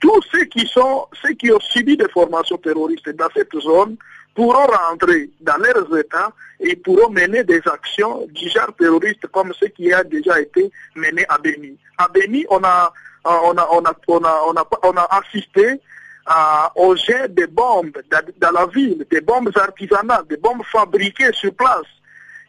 [0.00, 3.96] tous ceux qui sont, ceux qui ont subi des formations terroristes dans cette zone
[4.34, 9.66] pourront rentrer dans leurs États et pourront mener des actions du genre terroriste comme ce
[9.66, 11.76] qui a déjà été mené à Béni.
[11.98, 12.92] À Béni, on a,
[13.24, 15.80] on a, on a, on a, on a, on a assisté
[16.26, 17.96] à, au jet des bombes
[18.40, 21.86] dans, la ville, des bombes artisanales, des bombes fabriquées sur place.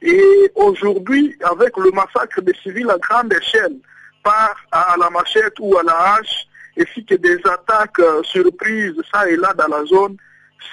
[0.01, 3.77] Et aujourd'hui, avec le massacre des civils à grande échelle,
[4.23, 6.47] par à la machette ou à la hache,
[6.79, 10.17] ainsi que des attaques euh, surprises ça et là dans la zone,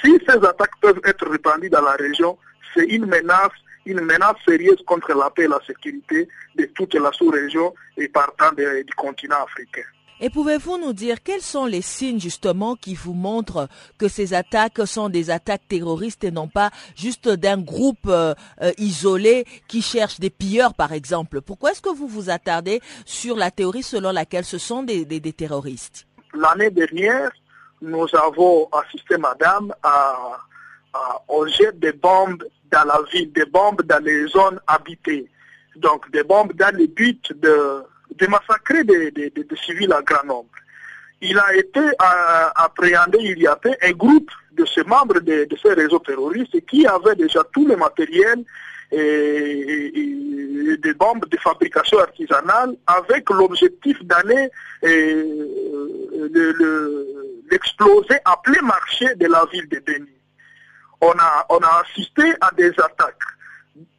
[0.03, 2.37] si ces attaques peuvent être répandues dans la région,
[2.75, 3.53] c'est une menace,
[3.87, 8.53] une menace sérieuse contre la paix et la sécurité de toute la sous-région et partant
[8.53, 9.89] du continent africain.
[10.25, 14.87] Et pouvez-vous nous dire quels sont les signes justement qui vous montrent que ces attaques
[14.87, 18.33] sont des attaques terroristes et non pas juste d'un groupe euh,
[18.63, 21.43] euh, isolé qui cherche des pilleurs par exemple?
[21.43, 25.05] Pourquoi est-ce que vous vous attardez sur la théorie selon laquelle ce sont des,
[25.37, 26.07] terroristes?
[26.33, 27.31] L'année dernière,
[27.83, 30.39] nous avons assisté, madame, à,
[30.95, 35.29] à, au jet des bombes dans la ville, des bombes dans les zones habitées.
[35.77, 37.85] Donc des bombes dans les buts de
[38.19, 39.23] de massacrer des,
[39.65, 40.51] civils à grand nombre.
[41.21, 45.49] Il a été euh, appréhendé il y a peu un groupe de ces membres de,
[45.63, 48.45] ces réseaux terroristes qui avaient déjà tout le matériel
[48.93, 49.93] et,
[50.83, 54.49] des bombes de fabrication artisanale avec l'objectif d'aller
[57.51, 60.13] l'exploser à plein marché de la ville de Béni.
[61.01, 63.17] On a, on a assisté à des attaques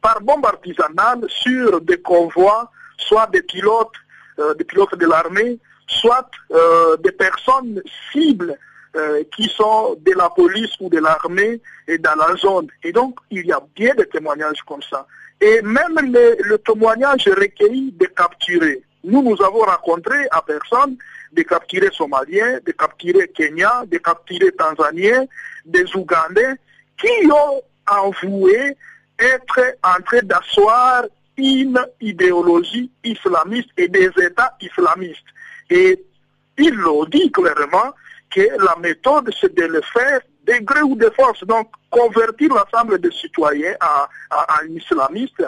[0.00, 3.96] par bombes artisanales sur des convois, soit des pilotes
[4.38, 8.56] euh, des pilotes de l'armée, soit euh, des personnes cibles
[8.96, 12.68] euh, qui sont de la police ou de l'armée et dans la zone.
[12.82, 15.06] Et donc, il y a bien des témoignages comme ça.
[15.40, 18.82] Et même le témoignage recueilli de capturer.
[19.04, 20.96] Nous, nous avons rencontré à personne
[21.32, 25.26] de capturer Somaliens, de capturer Kenyans, de capturer Tanzaniens,
[25.64, 26.54] des Ougandais,
[26.98, 28.76] qui ont avoué
[29.18, 31.04] être en train d'asseoir
[31.36, 35.26] une idéologie islamiste et des États islamistes.
[35.70, 36.02] Et
[36.58, 37.92] il le dit clairement
[38.30, 41.44] que la méthode, c'est de le faire de gré ou de force.
[41.44, 45.42] Donc, convertir l'ensemble des citoyens à, un islamiste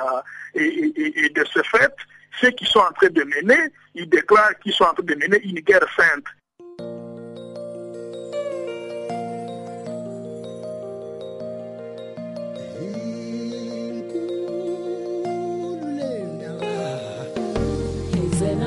[0.54, 1.94] et, de ce fait,
[2.40, 5.40] ceux qui sont en train de mener, ils déclarent qu'ils sont en train de mener
[5.44, 6.24] une guerre sainte.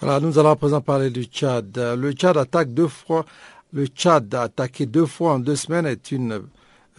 [0.00, 1.76] Voilà, nous allons à présent parler du Tchad.
[1.76, 3.24] Le Tchad attaque deux fois.
[3.72, 6.42] Le Tchad a attaqué deux fois en deux semaines est une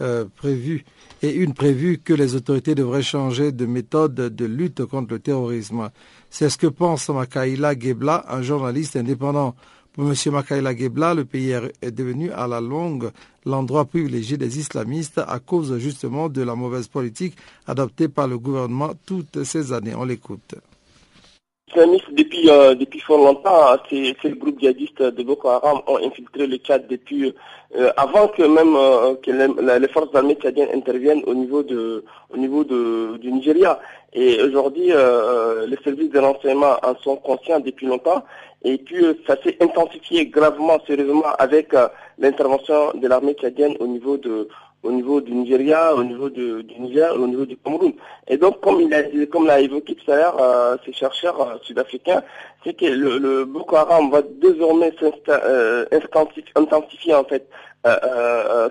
[0.00, 0.84] euh, prévue
[1.22, 5.90] et une prévue que les autorités devraient changer de méthode de lutte contre le terrorisme.
[6.30, 9.56] C'est ce que pense Makaïla Gebla, un journaliste indépendant.
[9.92, 10.14] Pour M.
[10.32, 13.10] Makaïla Gebla, le pays est devenu à la longue
[13.44, 17.34] l'endroit privilégié des islamistes à cause justement de la mauvaise politique
[17.66, 19.94] adoptée par le gouvernement toutes ces années.
[19.96, 20.54] On l'écoute.
[21.76, 26.56] Depuis, euh, depuis fort longtemps, c'est le groupe djihadiste de Boko Haram ont infiltré le
[26.56, 27.32] Tchad depuis
[27.76, 32.36] euh, avant que même euh, que les, forces armées tchadiennes interviennent au niveau de au
[32.38, 33.78] niveau de, du Nigeria.
[34.14, 38.24] Et aujourd'hui, les services de renseignement en sont conscients depuis longtemps.
[38.62, 41.74] Et puis ça s'est intensifié gravement, sérieusement, avec
[42.18, 44.48] l'intervention de l'armée tchadienne au niveau de
[44.82, 47.92] au niveau du Nigeria, au niveau du Niger, au niveau du Cameroun.
[48.28, 51.56] Et donc, comme il a, comme l'a évoqué tout à l'heure euh, ces chercheurs euh,
[51.62, 52.22] sud-africains,
[52.64, 54.92] c'est que le, Boko Haram va désormais
[55.28, 55.84] euh,
[56.56, 57.48] intensifier en fait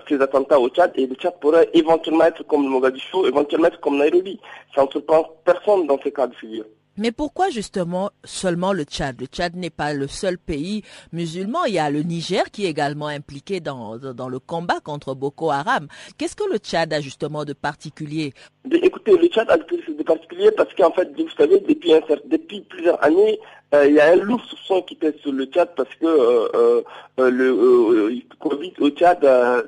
[0.08, 3.80] ces attentats au Tchad et le Tchad pourrait éventuellement être comme le Mogadiscio, éventuellement être
[3.80, 4.38] comme Nairobi.
[4.74, 6.64] Ça ne surprend personne dans ces cas de figure.
[6.98, 9.20] Mais pourquoi justement seulement le Tchad?
[9.20, 10.82] Le Tchad n'est pas le seul pays
[11.12, 11.64] musulman.
[11.66, 15.50] Il y a le Niger qui est également impliqué dans, dans le combat contre Boko
[15.50, 15.86] Haram.
[16.18, 18.34] Qu'est-ce que le Tchad a justement de particulier?
[18.70, 19.64] Écoutez, le Tchad a de
[20.08, 23.38] particulier parce qu'en fait, vous savez, depuis, plusieurs années,
[23.74, 26.82] euh, il y a un lourd soupçon qui pèse sur le Tchad parce que euh,
[27.18, 29.20] euh, le Covid au Tchad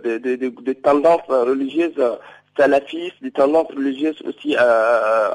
[0.02, 2.02] des, des, tendances religieuses
[2.56, 4.56] salafistes, des tendances religieuses aussi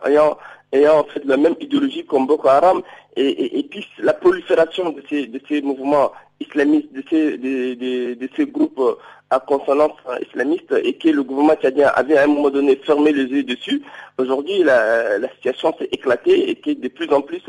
[0.06, 0.38] ayant
[0.76, 2.82] ayant en fait la même idéologie comme Boko Haram
[3.16, 8.82] et, puis la prolifération de ces, de ces mouvements islamistes, de ces, de, ces groupes
[9.30, 13.24] à consonance islamiste et que le gouvernement tchadien avait à un moment donné fermé les
[13.24, 13.82] yeux dessus,
[14.18, 17.42] aujourd'hui la, la situation s'est éclatée et que de plus en plus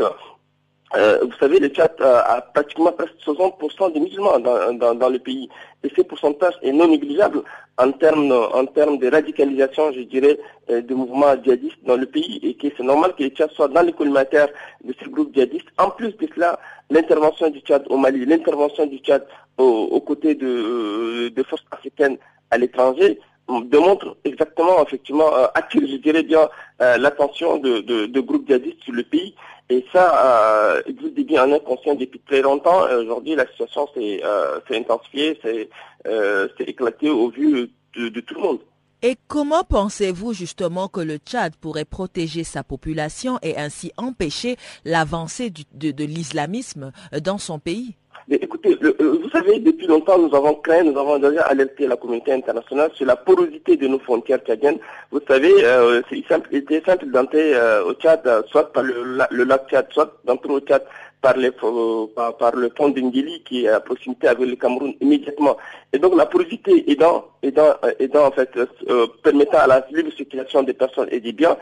[0.95, 5.49] euh, vous savez, le Tchad a, pratiquement presque 60% des musulmans dans, dans, le pays.
[5.83, 7.43] Et ce pourcentage est non négligeable
[7.79, 10.39] en termes, en termes de radicalisation, je dirais,
[10.71, 12.39] euh, de mouvements djihadistes dans le pays.
[12.43, 14.49] Et que c'est normal que le Tchad soit dans les collimataires
[14.85, 15.67] de ces groupes djihadistes.
[15.77, 16.59] En plus de cela,
[16.91, 19.27] l'intervention du Tchad au Mali, l'intervention du Tchad
[19.59, 22.17] aux, côtés de, euh, forces africaines
[22.51, 23.19] à l'étranger
[23.67, 26.49] démontre exactement, effectivement, attire, je dirais bien,
[26.81, 29.35] l'attention de, de, de groupes djihadistes sur le pays
[29.69, 32.83] et ça euh, existe bien en inconscient depuis très longtemps.
[32.91, 35.69] Aujourd'hui, la situation s'est euh, intensifiée, s'est
[36.07, 38.59] euh, éclatée au vu de, tout le monde.
[39.03, 45.51] Et comment pensez-vous justement que le Tchad pourrait protéger sa population et ainsi empêcher l'avancée
[45.51, 47.97] de, de l'islamisme dans son pays?
[48.35, 52.33] Écoutez, euh, vous savez, depuis longtemps, nous avons craint, nous avons déjà alerté la communauté
[52.33, 54.79] internationale sur la porosité de nos frontières tchadiennes.
[55.11, 59.45] Vous savez, euh, c'est simple, il était simple d'entrer euh, au Tchad, soit par le,
[59.45, 60.83] lac Tchad, soit d'entrer au Tchad
[61.23, 65.57] par, les, par, le pont d'Ingili qui est à proximité avec le Cameroun immédiatement.
[65.93, 68.51] Et donc la porosité aidant, aidant, aidant en fait,
[69.23, 71.57] permettant à la libre circulation des personnes et des biens,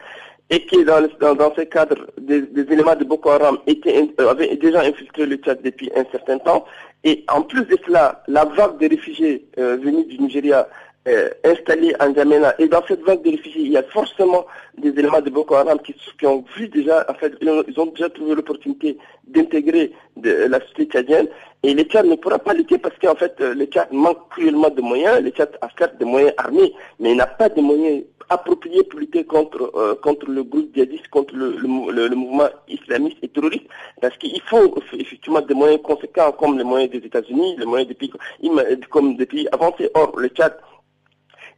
[0.50, 4.57] et qui, dans, dans, dans ce cadre, des, éléments de Boko Haram étaient, euh, avaient
[4.57, 6.64] déjà infiltré le Tchad depuis un certain temps.
[7.05, 10.67] Et en plus de cela, la vague de réfugiés euh, venus du Nigeria
[11.07, 12.55] euh, installés en Djamena.
[12.59, 14.47] Et dans cette vague de réfugiés, il y a forcément
[14.79, 15.95] des éléments de Boko Haram qui,
[16.27, 21.29] ont vu déjà, en fait, ils ont déjà trouvé l'opportunité d'intégrer la société tchadienne.
[21.62, 25.27] Et Tchad ne pourra pas lutter parce qu'en fait, le Tchad manque cruellement de moyens.
[25.31, 29.25] Tchad a certes des moyens armés, mais il n'a pas de moyens approprié pour lutter
[29.25, 33.67] contre, euh, contre le groupe djihadiste, contre le, le, mouvement islamiste et terroriste,
[34.01, 37.94] parce qu'il faut effectivement des moyens conséquents comme les moyens des États-Unis, les moyens des
[37.94, 38.12] pays
[38.90, 39.90] comme des pays avancés.
[39.94, 40.57] Or, le Tchad,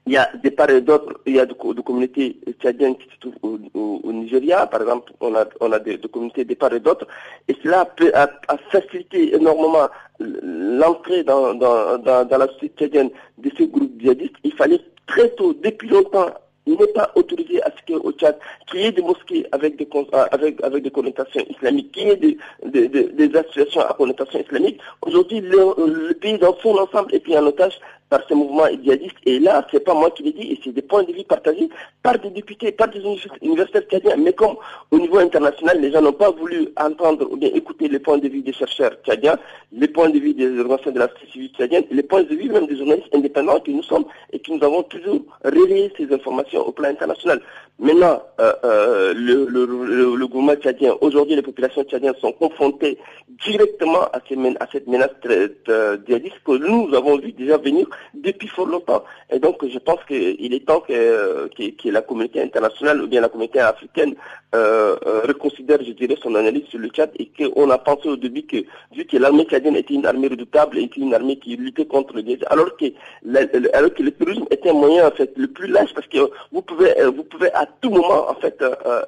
[0.07, 3.59] il y a des parts d'autres, il y a des, communautés tchadiennes qui se trouvent
[3.75, 7.07] au, Nigeria, par exemple, on a, on a des, communautés des parts d'autres,
[7.49, 8.29] et cela peut a,
[8.71, 9.89] facilité énormément
[10.21, 14.37] l'entrée dans, dans, dans, dans la société tchadienne de ces groupes djihadistes.
[14.45, 16.31] Il fallait très tôt, depuis longtemps,
[16.67, 19.89] il n'est pas autorisé à ce qu'au Tchad, qu'il y ait des mosquées avec des,
[19.95, 24.81] euh, avec, avec des connotations islamiques, qu'il y ait des, des, associations à connotation islamique.
[25.03, 29.17] Aujourd'hui, le, le, pays dans son ensemble est pris en otage par ce mouvement djihadiste.
[29.25, 31.69] Et là, c'est pas moi qui l'ai dit, et c'est des points de vue partagés
[32.03, 33.01] par des députés, par des
[33.43, 34.17] universitaires tchadiens.
[34.17, 34.57] Mais comme
[34.91, 38.29] au niveau international, les gens n'ont pas voulu entendre ou bien écouter les points de
[38.29, 39.39] vue des chercheurs tchadiens,
[39.73, 42.49] les points de vue des organisations de la société civile tchadienne, les points de vue
[42.49, 46.67] même des journalistes indépendants que nous sommes et que nous avons toujours relayé ces informations
[46.67, 47.41] au plan international.
[47.79, 49.67] Maintenant, euh, euh, le, le,
[50.17, 52.97] le, gouvernement tchadien, aujourd'hui les populations tchadiennes sont confrontées
[53.45, 58.49] directement à, ces, à cette menace euh, djihadiste que nous avons vu déjà venir depuis
[58.49, 59.05] fort longtemps.
[59.31, 63.29] Et donc, je pense qu'il est temps que, que, la communauté internationale ou bien la
[63.29, 64.15] communauté africaine
[64.55, 68.17] euh, euh, reconsidère, je dirais, son analyse sur le Tchad et qu'on a pensé au
[68.17, 71.85] début que, vu que l'armée tchadienne était une armée redoutable, était une armée qui luttait
[71.85, 72.87] contre le djihad, alors que,
[73.75, 76.63] alors que le terrorisme était un moyen, en fait, le plus lâche parce que vous
[76.63, 78.63] pouvez, euh, vous pouvez à tout moment, en fait,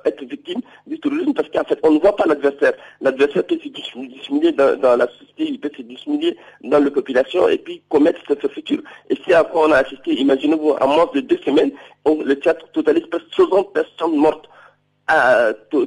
[0.04, 2.72] être victime du terrorisme parce qu'en fait, on ne voit pas l'adversaire.
[3.00, 7.58] L'adversaire peut se dissimuler dans, la société, il peut se dissimuler dans la population et
[7.58, 8.80] puis commettre ce futur
[9.10, 11.72] et à quoi on a assisté, imaginez-vous, en moins de deux semaines,
[12.06, 14.48] le théâtre totalise presque 60 personnes mortes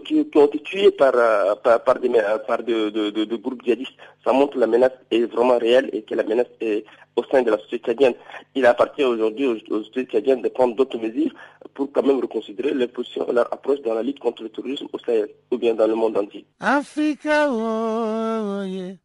[0.06, 2.10] qui, ont été tuées par, euh, par, des,
[2.48, 3.94] par de, de, groupes djihadistes.
[4.24, 7.42] Ça montre que la menace est vraiment réelle et que la menace est au sein
[7.42, 8.14] de la société tchadienne.
[8.56, 11.32] Il appartient aujourd'hui aux, sociétés tchadiennes de prendre d'autres mesures
[11.74, 15.00] pour quand même reconsidérer leur position, leur approche dans la lutte contre le terrorisme au
[15.00, 16.46] Sahel ou bien dans le monde entier.
[16.60, 18.96] Africa, oh, yeah.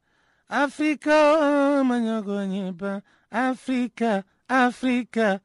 [0.48, 1.82] Africa, oh,
[3.30, 5.40] Africa, Africa,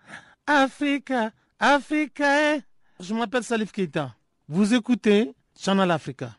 [0.46, 2.56] Africa, Africa.
[2.56, 2.62] eh.
[3.00, 4.14] Je m'appelle Salif Keita.
[4.54, 6.36] Vous écoutez Channel Africa,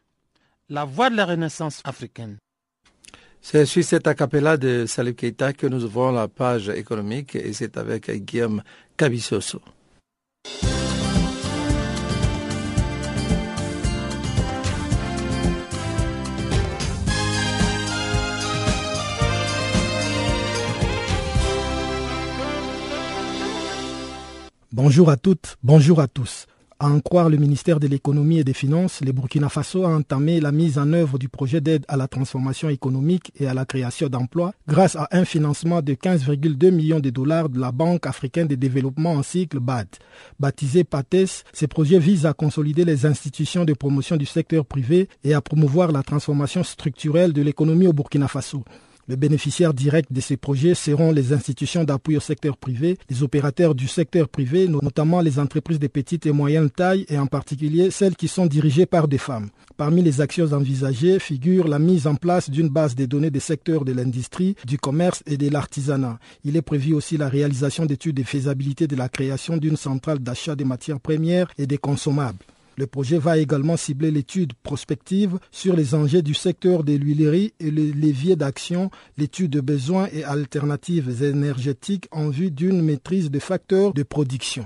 [0.69, 2.37] la voix de la renaissance africaine.
[3.41, 7.79] C'est sur cet acapella de Salif Keita que nous ouvrons la page économique et c'est
[7.79, 8.63] avec Guillaume
[8.99, 9.63] Cabissoso.
[24.71, 26.47] Bonjour à toutes, bonjour à tous.
[26.83, 30.41] À en croire le ministère de l'économie et des finances, le Burkina Faso a entamé
[30.41, 34.09] la mise en œuvre du projet d'aide à la transformation économique et à la création
[34.09, 38.57] d'emplois grâce à un financement de 15,2 millions de dollars de la Banque africaine de
[38.57, 39.87] développement en cycle BAD.
[40.41, 45.35] Baptisé PATES, ce projet vise à consolider les institutions de promotion du secteur privé et
[45.35, 48.65] à promouvoir la transformation structurelle de l'économie au Burkina Faso.
[49.13, 53.75] Les bénéficiaires directs de ces projets seront les institutions d'appui au secteur privé, les opérateurs
[53.75, 58.17] du secteur privé, notamment les entreprises de petite et moyenne taille et en particulier celles
[58.17, 59.51] qui sont dirigées par des femmes.
[59.77, 63.85] Parmi les actions envisagées figure la mise en place d'une base de données des secteurs
[63.85, 66.19] de l'industrie, du commerce et de l'artisanat.
[66.47, 70.57] Il est prévu aussi la réalisation d'études de faisabilité de la création d'une centrale d'achat
[70.57, 72.39] des matières premières et des consommables.
[72.77, 77.71] Le projet va également cibler l'étude prospective sur les enjeux du secteur de l'huilerie et
[77.71, 83.93] les leviers d'action, l'étude de besoins et alternatives énergétiques en vue d'une maîtrise des facteurs
[83.93, 84.65] de production.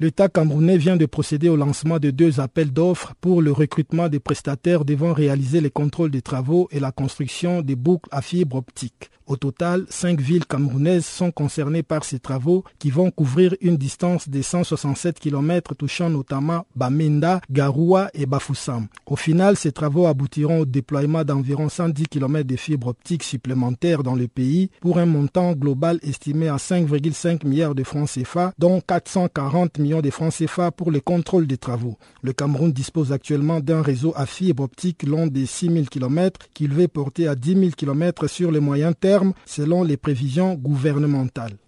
[0.00, 4.18] L'État camerounais vient de procéder au lancement de deux appels d'offres pour le recrutement des
[4.18, 9.10] prestataires devant réaliser les contrôles des travaux et la construction des boucles à fibre optique.
[9.26, 14.28] Au total, cinq villes camerounaises sont concernées par ces travaux qui vont couvrir une distance
[14.28, 18.86] de 167 km touchant notamment Bamenda, Garoua et Bafoussam.
[19.06, 24.14] Au final, ces travaux aboutiront au déploiement d'environ 110 km de fibres optiques supplémentaires dans
[24.14, 29.78] le pays pour un montant global estimé à 5,5 milliards de francs CFA, dont 440
[29.84, 31.98] millions de francs CFA pour le contrôle des travaux.
[32.22, 36.72] Le Cameroun dispose actuellement d'un réseau à fibre optique long de 6 000 km qu'il
[36.72, 41.58] veut porter à 10 000 km sur le moyen terme selon les prévisions gouvernementales.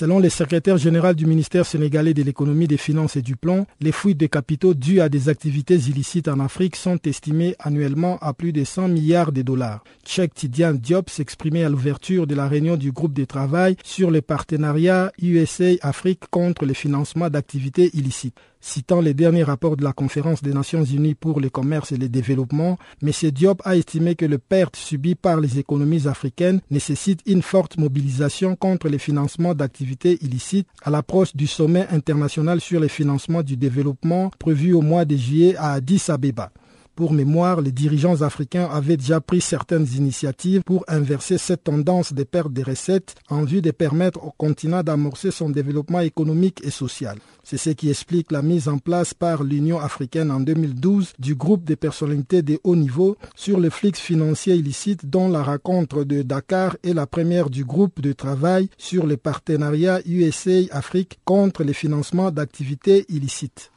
[0.00, 3.92] Selon le secrétaire général du ministère sénégalais de l'économie, des finances et du plan, les
[3.92, 8.54] fuites de capitaux dues à des activités illicites en Afrique sont estimées annuellement à plus
[8.54, 9.84] de 100 milliards de dollars.
[10.06, 14.22] Cheikh Tidiane Diop s'exprimait à l'ouverture de la réunion du groupe de travail sur le
[14.22, 18.38] partenariat USA-Afrique contre le financement d'activités illicites.
[18.62, 22.10] Citant les derniers rapports de la conférence des Nations Unies pour le commerce et le
[22.10, 23.10] développement, M.
[23.30, 28.56] Diop a estimé que les pertes subies par les économies africaines nécessitent une forte mobilisation
[28.56, 29.89] contre les financements d'activités
[30.22, 35.16] illicites à l'approche du sommet international sur le financement du développement prévu au mois de
[35.16, 36.50] juillet à Addis Abeba.
[36.96, 42.24] Pour mémoire, les dirigeants africains avaient déjà pris certaines initiatives pour inverser cette tendance des
[42.24, 47.18] pertes de recettes en vue de permettre au continent d'amorcer son développement économique et social.
[47.42, 51.64] C'est ce qui explique la mise en place par l'Union africaine en 2012 du groupe
[51.64, 56.76] de personnalités de haut niveau sur le flux financier illicite dont la rencontre de Dakar
[56.84, 63.06] est la première du groupe de travail sur le partenariat USA-Afrique contre le financement d'activités
[63.08, 63.70] illicites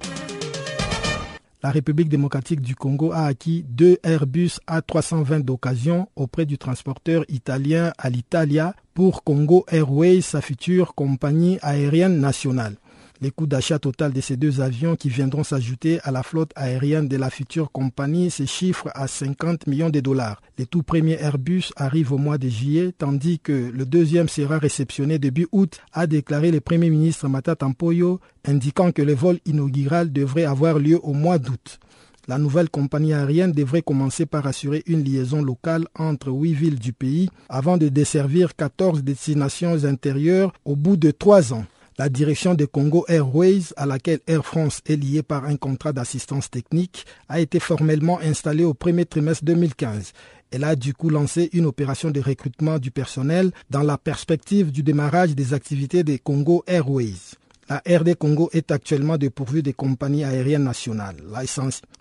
[1.64, 7.93] la République démocratique du Congo a acquis deux Airbus A320 d'occasion auprès du transporteur italien
[7.97, 12.76] Alitalia pour Congo Airways, sa future compagnie aérienne nationale.
[13.22, 17.07] Les coûts d'achat total de ces deux avions qui viendront s'ajouter à la flotte aérienne
[17.07, 20.41] de la future compagnie se chiffrent à 50 millions de dollars.
[20.57, 25.20] Les tout premiers Airbus arrivent au mois de juillet, tandis que le deuxième sera réceptionné
[25.20, 30.45] début août, a déclaré le Premier ministre Matata Mpoyo, indiquant que le vol inaugural devrait
[30.45, 31.80] avoir lieu au mois d'août.
[32.28, 36.93] La nouvelle compagnie aérienne devrait commencer par assurer une liaison locale entre huit villes du
[36.93, 41.66] pays avant de desservir 14 destinations intérieures au bout de trois ans.
[41.99, 46.49] La direction de Congo Airways, à laquelle Air France est liée par un contrat d'assistance
[46.49, 50.11] technique, a été formellement installée au premier trimestre 2015.
[50.49, 54.81] Elle a du coup lancé une opération de recrutement du personnel dans la perspective du
[54.81, 57.35] démarrage des activités de Congo Airways.
[57.70, 61.18] La RD Congo est actuellement dépourvue des compagnies aériennes nationales.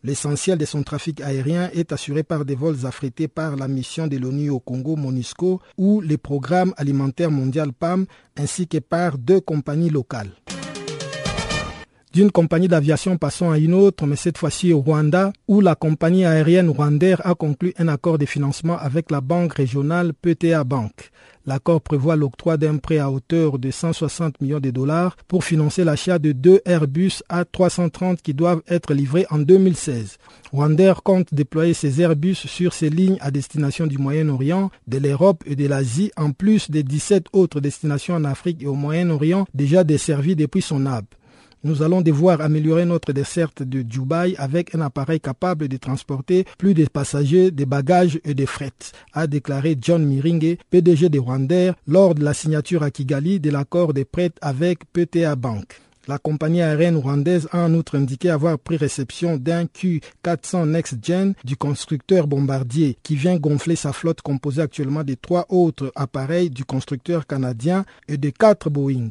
[0.03, 4.17] L'essentiel de son trafic aérien est assuré par des vols affrétés par la mission de
[4.17, 8.07] l'ONU au Congo MONUSCO ou le programme alimentaire mondial PAM
[8.37, 10.31] ainsi que par deux compagnies locales.
[12.13, 16.27] D'une compagnie d'aviation, passons à une autre, mais cette fois-ci au Rwanda, où la compagnie
[16.27, 21.11] aérienne Rwandair a conclu un accord de financement avec la banque régionale PTA Bank.
[21.47, 26.19] L'accord prévoit l'octroi d'un prêt à hauteur de 160 millions de dollars pour financer l'achat
[26.19, 30.19] de deux Airbus A330 qui doivent être livrés en 2016.
[30.53, 35.57] Rwandair compte déployer ses Airbus sur ses lignes à destination du Moyen-Orient, de l'Europe et
[35.57, 40.37] de l'Asie, en plus des 17 autres destinations en Afrique et au Moyen-Orient déjà desservies
[40.37, 41.07] depuis son hub.
[41.65, 46.75] Nous allons devoir améliorer notre desserte de Dubaï avec un appareil capable de transporter plus
[46.75, 48.73] de passagers, des bagages et des fret,
[49.13, 53.95] a déclaré John Miringe, PDG de Rwandair, lors de la signature à Kigali de l'accord
[53.95, 55.81] de prêt avec PTA Bank.
[56.09, 61.35] La compagnie aérienne rwandaise a en outre indiqué avoir pris réception d'un Q400 Next Gen
[61.45, 66.65] du constructeur Bombardier qui vient gonfler sa flotte composée actuellement de trois autres appareils du
[66.65, 69.11] constructeur canadien et de quatre Boeing.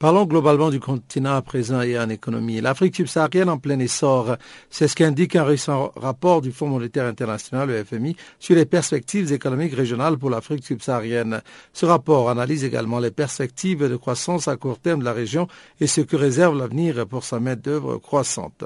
[0.00, 2.62] Parlons globalement du continent à présent et en économie.
[2.62, 4.38] L'Afrique subsaharienne en plein essor,
[4.70, 9.30] c'est ce qu'indique un récent rapport du Fonds monétaire international, le FMI, sur les perspectives
[9.30, 11.42] économiques régionales pour l'Afrique subsaharienne.
[11.74, 15.48] Ce rapport analyse également les perspectives de croissance à court terme de la région
[15.80, 18.64] et ce que réserve l'avenir pour sa main-d'œuvre croissante.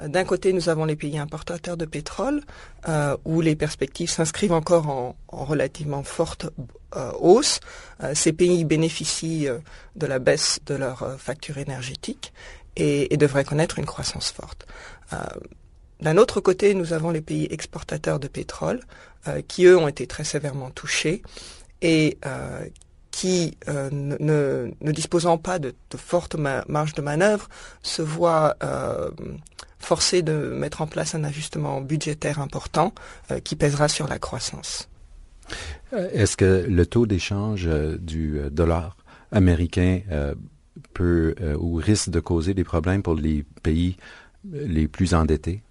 [0.00, 2.42] D'un côté, nous avons les pays importateurs de pétrole,
[2.88, 6.46] euh, où les perspectives s'inscrivent encore en, relativement forte
[6.94, 7.60] euh, hausse.
[8.02, 9.48] Euh, ces pays bénéficient
[9.96, 12.32] de la baisse de leur facture énergétique
[12.76, 14.66] et, et, devraient connaître une croissance forte.
[16.00, 18.80] D'un autre côté, nous avons les pays exportateurs de pétrole,
[19.48, 21.22] qui eux ont été très sévèrement touchés
[21.80, 22.18] et
[23.16, 26.36] qui, ne, ne, disposant pas de, fortes
[26.68, 27.48] marges de manœuvre,
[27.82, 28.56] se voient
[29.86, 32.92] forcé de mettre en place un ajustement budgétaire important
[33.30, 34.88] euh, qui pèsera sur la croissance.
[35.92, 38.96] Euh, est-ce que le taux d'échange euh, du dollar
[39.30, 40.00] américain
[40.92, 43.96] peut ou risque de causer des problèmes pour les pays
[44.52, 45.62] les plus endettés?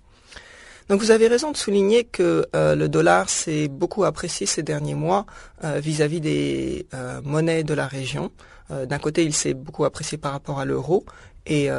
[0.89, 5.25] Donc vous avez raison de souligner que le dollar s'est beaucoup apprécié ces derniers mois
[5.63, 6.85] vis-à-vis des
[7.23, 8.31] monnaies de la région.
[8.69, 11.03] D'un côté, il s'est beaucoup apprécié par rapport à l'euro
[11.47, 11.71] et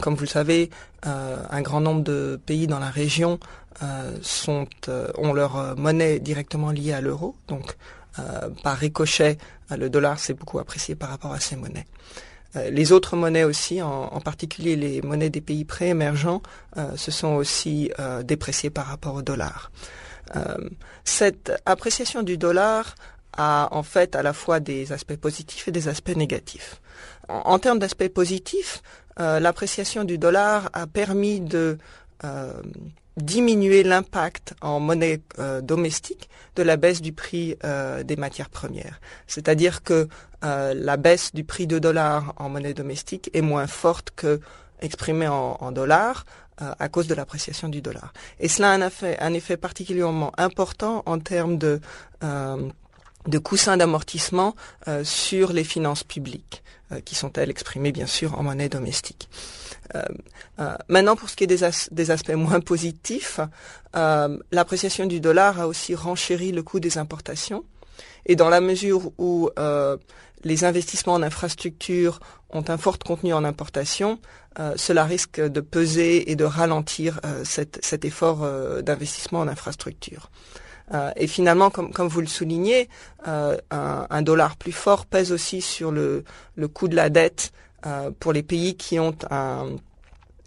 [0.00, 0.70] comme vous le savez,
[1.06, 3.38] euh, un grand nombre de pays dans la région
[3.82, 7.36] euh, sont, euh, ont leur monnaie directement liée à l'euro.
[7.48, 7.76] Donc,
[8.64, 9.38] par ricochet,
[9.70, 11.86] le dollar s'est beaucoup apprécié par rapport à ces monnaies.
[12.54, 16.42] Les autres monnaies aussi, en, particulier les monnaies des pays pré-émergents,
[16.96, 17.90] se sont aussi
[18.24, 19.70] dépréciées par rapport au dollar.
[21.04, 22.94] cette appréciation du dollar
[23.38, 26.80] a en fait à la fois des aspects positifs et des aspects négatifs.
[27.28, 28.82] En, termes d'aspects positifs,
[29.20, 31.78] euh, l'appréciation du dollar a permis de
[32.24, 32.52] euh,
[33.18, 37.56] diminuer l'impact en monnaie euh, domestique de la baisse du prix
[38.04, 39.00] des matières premières.
[39.28, 40.08] C'est-à-dire que
[40.42, 44.40] la baisse du prix de dollar en monnaie domestique est moins forte que
[44.80, 46.24] exprimée en, dollars
[46.56, 48.12] à cause de l'appréciation du dollar.
[48.40, 48.90] Et cela a un
[49.20, 51.80] un effet particulièrement important en termes de
[53.26, 54.54] de coussins d'amortissement
[55.02, 56.62] sur les finances publiques.
[56.90, 59.28] Euh, qui sont elles exprimées bien sûr en monnaie domestique.
[59.94, 60.02] Euh,
[60.58, 63.40] euh, maintenant, pour ce qui est des, aspects moins positifs,
[63.92, 67.62] l'appréciation du dollar a aussi renchéri le coût des importations.
[68.24, 69.50] Et dans la mesure où
[70.44, 74.18] les investissements en infrastructure ont un fort contenu en importation,
[74.76, 78.46] cela risque de peser et de ralentir cet, cet, effort
[78.82, 80.30] d'investissement en infrastructure.
[80.94, 82.88] Euh, et finalement, comme, vous le soulignez,
[83.26, 86.24] euh, un, dollar plus fort pèse aussi sur le,
[86.56, 87.52] le coût de la dette
[87.86, 89.76] euh, pour les pays qui ont un,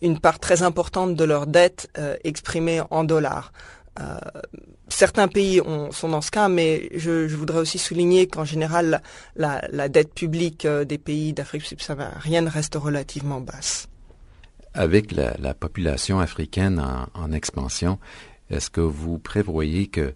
[0.01, 1.89] une part très importante de leur dette
[2.23, 3.53] exprimée en dollars.
[4.89, 5.61] certains pays
[5.91, 9.01] sont dans ce cas, mais je, voudrais aussi souligner qu'en général,
[9.35, 13.87] la, dette publique des pays d'Afrique subsaharienne reste relativement basse.
[14.73, 16.83] Avec la, population africaine
[17.13, 17.99] en, expansion,
[18.51, 20.13] est-ce que vous prévoyez que,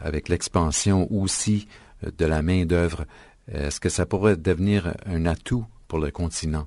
[0.00, 1.66] avec l'expansion aussi
[2.18, 3.06] de la main d'œuvre,
[3.50, 6.66] est-ce que ça pourrait devenir un atout pour le continent?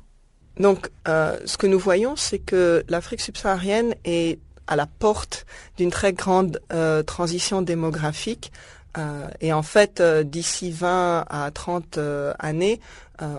[0.59, 5.45] Donc, euh, ce que nous voyons, c'est que l'Afrique subsaharienne est à la porte
[5.77, 8.51] d'une très grande euh, transition démographique.
[8.97, 11.99] Euh, et en fait, d'ici 20 à 30
[12.39, 12.79] années,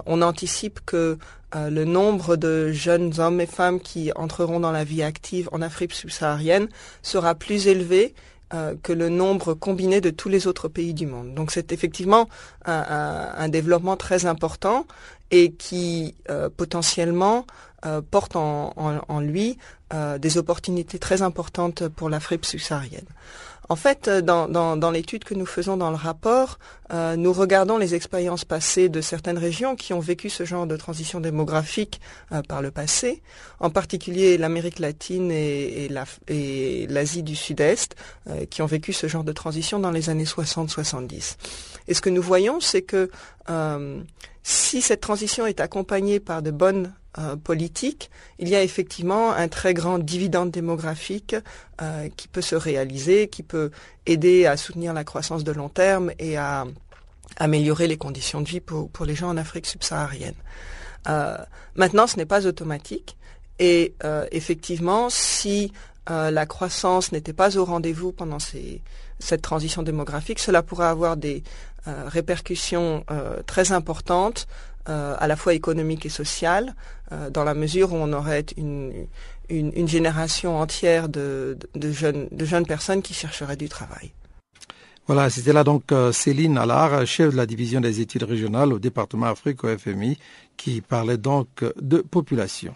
[0.07, 1.19] on anticipe que
[1.55, 5.93] le nombre de jeunes hommes et femmes qui entreront dans la vie active en Afrique
[5.93, 6.69] subsaharienne
[7.03, 8.15] sera plus élevé
[8.55, 11.35] euh, que le nombre combiné de tous les autres pays du monde.
[11.35, 12.29] Donc c'est effectivement
[12.67, 14.87] un, développement très important
[15.31, 17.47] et qui euh, potentiellement
[17.87, 19.59] euh, porte en lui
[20.19, 23.07] des opportunités très importantes pour l'Afrique subsaharienne.
[23.69, 26.59] En fait, euh, dans, dans, l'étude que nous faisons dans le rapport,
[26.93, 30.77] euh, nous regardons les expériences passées de certaines régions qui ont vécu ce genre de
[30.77, 32.01] transition démographique
[32.33, 33.23] euh, par le passé,
[33.61, 35.89] en particulier l'Amérique latine et,
[36.29, 37.97] et l'Asie du Sud-Est,
[38.51, 41.37] qui ont vécu ce genre de transition dans les années 60-70.
[41.89, 43.11] Et ce que nous voyons, c'est que
[44.43, 48.11] si cette transition est accompagnée par de bonnes euh, politiques,
[48.41, 51.37] il y a effectivement un très grand dividende démographique
[51.81, 53.71] euh, qui peut se réaliser, qui peut
[54.05, 56.65] aider à soutenir la croissance de long terme et à
[57.37, 60.35] améliorer les conditions de vie pour, les gens en Afrique subsaharienne.
[61.09, 61.37] Euh,
[61.77, 63.17] maintenant, ce n'est pas automatique
[63.61, 63.95] et
[64.33, 65.73] effectivement, si
[66.09, 71.45] la croissance n'était pas au rendez-vous pendant cette transition démographique, cela pourrait avoir des
[71.87, 73.05] répercussions
[73.47, 74.49] très importantes,
[74.89, 76.75] euh, à la fois économiques et sociales,
[77.31, 79.07] dans la mesure où on aurait une,
[79.49, 84.11] une, génération entière de, de, jeunes, de jeunes personnes qui chercheraient du travail.
[85.07, 89.27] Voilà, c'était là donc Céline Allard, chef de la division des études régionales au département
[89.27, 90.19] Afrique au FMI,
[90.57, 91.49] qui parlait donc
[91.81, 92.75] de population.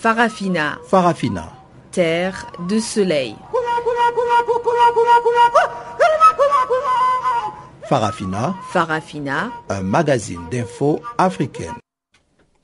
[0.00, 0.78] Farafina.
[0.86, 1.52] Farafina.
[1.90, 3.34] Terre de soleil.
[7.88, 8.54] Farafina.
[8.70, 9.50] Farafina.
[9.70, 11.72] Un magazine d'infos africaine.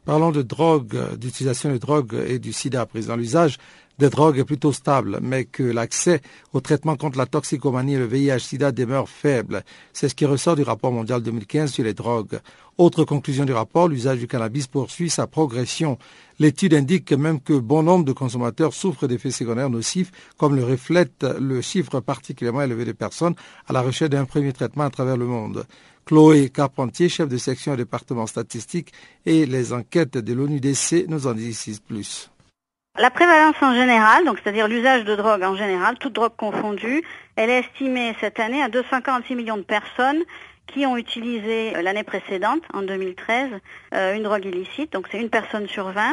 [0.05, 3.17] Parlons de drogue, d'utilisation de drogue et du sida à présent.
[3.17, 3.57] L'usage
[3.99, 6.21] des drogues est plutôt stable, mais que l'accès
[6.53, 9.65] au traitement contre la toxicomanie et le VIH-Sida demeure faible.
[9.93, 12.41] C'est ce qui ressort du rapport mondial 2015 sur les drogues.
[12.77, 15.97] Autre conclusion du rapport, l'usage du cannabis poursuit sa progression.
[16.41, 21.25] L'étude indique même que bon nombre de consommateurs souffrent d'effets secondaires nocifs, comme le reflète
[21.39, 23.37] le chiffre particulièrement élevé de personnes
[23.69, 25.67] à la recherche d'un premier traitement à travers le monde.
[26.05, 28.93] Chloé Carpentier, chef de section au département statistique
[29.25, 32.31] et les enquêtes de l'ONUDC, nous en disent plus.
[32.97, 37.03] La prévalence en général, donc c'est-à-dire l'usage de drogue en général, toute drogue confondue,
[37.35, 40.23] elle est estimée cette année à 246 millions de personnes
[40.69, 43.51] qui ont utilisé euh, l'année précédente, en 2013,
[43.95, 44.93] euh, une drogue illicite.
[44.93, 46.13] Donc c'est une personne sur 20.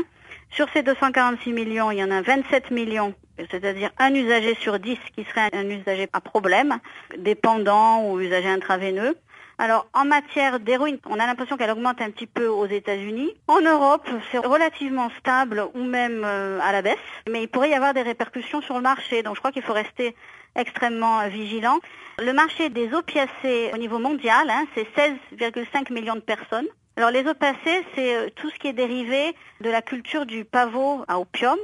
[0.50, 3.14] Sur ces 246 millions, il y en a 27 millions,
[3.52, 6.80] c'est-à-dire un usager sur 10 qui serait un usager à problème,
[7.16, 9.16] dépendant ou usager intraveineux.
[9.64, 13.32] Alors, en matière d'héroïne, on a l'impression qu'elle augmente un petit peu aux États-Unis.
[13.48, 16.98] En Europe, c'est relativement stable ou même euh, à la baisse,
[17.30, 19.22] mais il pourrait y avoir des répercussions sur le marché.
[19.22, 20.16] Donc, je crois qu'il faut rester
[20.56, 21.78] extrêmement euh, vigilant.
[22.18, 26.68] Le marché des opiacés au niveau mondial, hein, c'est 16,5 millions de personnes.
[26.98, 31.04] Alors les opiacés, c'est euh, tout ce qui est dérivé de la culture du pavot
[31.08, 31.58] à opium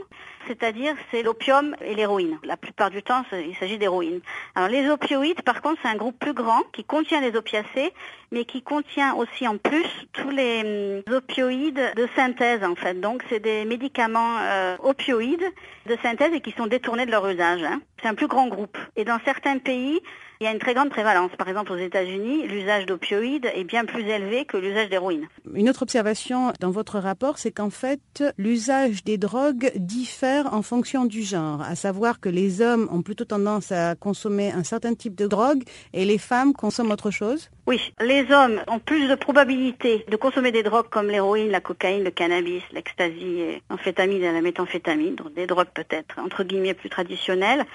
[0.48, 2.40] c'est-à-dire c'est l'opium et l'héroïne.
[2.44, 4.22] La plupart du temps, il s'agit d'héroïne.
[4.56, 7.94] Alors les opioïdes, par contre, c'est un groupe plus grand qui contient les opiacés,
[8.32, 13.00] mais qui contient aussi en plus tous les hum, opioïdes de synthèse en fait.
[13.00, 15.52] Donc c'est des médicaments euh, opioïdes
[15.86, 17.64] de synthèse et qui sont détournés de leur usage.
[17.64, 17.82] Hein.
[18.02, 18.78] C'est un plus grand groupe.
[18.96, 20.00] Et dans certains pays,
[20.40, 21.32] il y a une très grande prévalence.
[21.38, 25.28] Par exemple, aux États-Unis, l'usage d'opioïdes est bien plus élevé que l'usage d'héroïne.
[25.54, 31.06] Une autre observation dans votre rapport, c'est qu'en fait, l'usage des drogues diffère en fonction
[31.06, 35.16] du genre, à savoir que les hommes ont plutôt tendance à consommer un certain type
[35.16, 35.64] de drogue
[35.94, 40.52] et les femmes consomment autre chose Oui, les hommes ont plus de probabilité de consommer
[40.52, 45.48] des drogues comme l'héroïne, la cocaïne, le cannabis, l'ecstasy, l'amphétamine et la méthamphétamine, donc des
[45.48, 47.66] drogues peut-être entre guillemets plus traditionnelles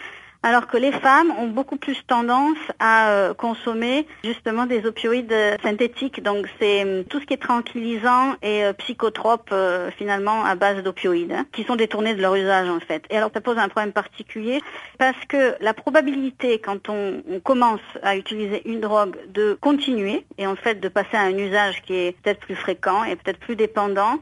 [0.42, 5.56] alors que les femmes ont beaucoup plus tendance à euh, consommer justement des opioïdes euh,
[5.62, 6.22] synthétiques.
[6.22, 9.54] Donc c'est euh, tout ce qui est tranquillisant et psychotrope
[9.96, 13.04] finalement à base d'opioïdes, hein, qui sont détournés de leur usage en fait.
[13.10, 14.60] Et alors ça pose un problème particulier
[14.98, 20.56] parce que la probabilité quand on commence à utiliser une drogue de continuer et en
[20.56, 24.20] fait de passer à un usage qui est peut-être plus fréquent et peut-être plus dépendant,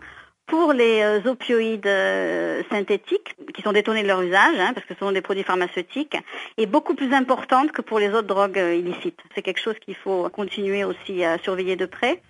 [0.51, 4.94] pour les euh, opioïdes euh, synthétiques, qui sont détournés de leur usage, hein, parce que
[4.94, 6.16] ce sont des produits pharmaceutiques,
[6.59, 9.20] est beaucoup plus importante que pour les autres drogues euh, illicites.
[9.34, 12.20] C'est quelque chose qu'il faut continuer aussi à surveiller de près.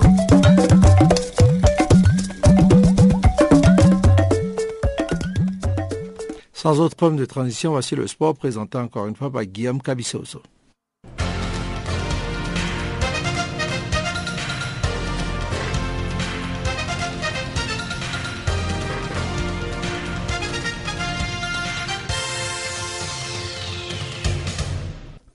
[6.62, 10.40] Sans autre problème de transition, voici le sport présenté encore une fois par Guillaume Cabissoso.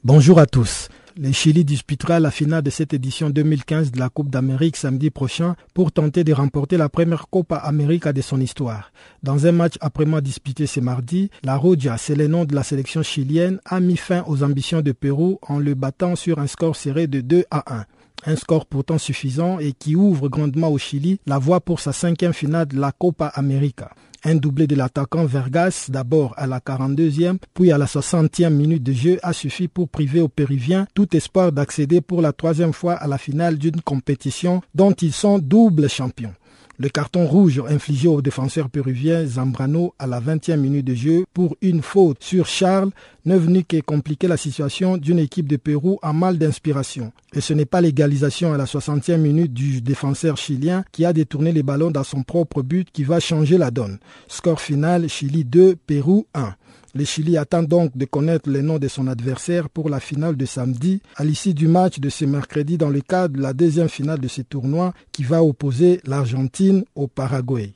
[0.06, 0.88] Bonjour à tous.
[1.20, 5.56] Le Chili disputera la finale de cette édition 2015 de la Coupe d'Amérique samedi prochain
[5.74, 8.92] pour tenter de remporter la première Copa América de son histoire.
[9.24, 13.02] Dans un match après-midi disputé ce mardi, la Roja, c'est le nom de la sélection
[13.02, 17.08] chilienne, a mis fin aux ambitions de Pérou en le battant sur un score serré
[17.08, 17.86] de 2 à 1
[18.26, 22.34] un score pourtant suffisant et qui ouvre grandement au Chili la voie pour sa cinquième
[22.34, 23.92] finale de la Copa América.
[24.30, 28.92] Un doublé de l'attaquant Vergas, d'abord à la 42e, puis à la 60e minute de
[28.92, 33.08] jeu, a suffi pour priver aux Péruviens tout espoir d'accéder pour la troisième fois à
[33.08, 36.34] la finale d'une compétition dont ils sont doubles champions.
[36.80, 41.58] Le carton rouge infligé au défenseur péruvien Zambrano à la 20e minute de jeu pour
[41.64, 42.92] une faute sur Charles
[43.26, 47.12] n'est venu que compliquer la situation d'une équipe de Pérou en mal d'inspiration.
[47.34, 51.52] Et ce n'est pas l'égalisation à la 60e minute du défenseur chilien qui a détourné
[51.52, 53.98] les ballons dans son propre but qui va changer la donne.
[54.28, 56.54] Score final Chili 2, Pérou 1.
[56.98, 60.46] Le Chili attend donc de connaître les noms de son adversaire pour la finale de
[60.48, 64.20] samedi, à l'issue du match de ce mercredi dans le cadre de la deuxième finale
[64.20, 67.74] de ce tournoi qui va opposer l'Argentine au Paraguay.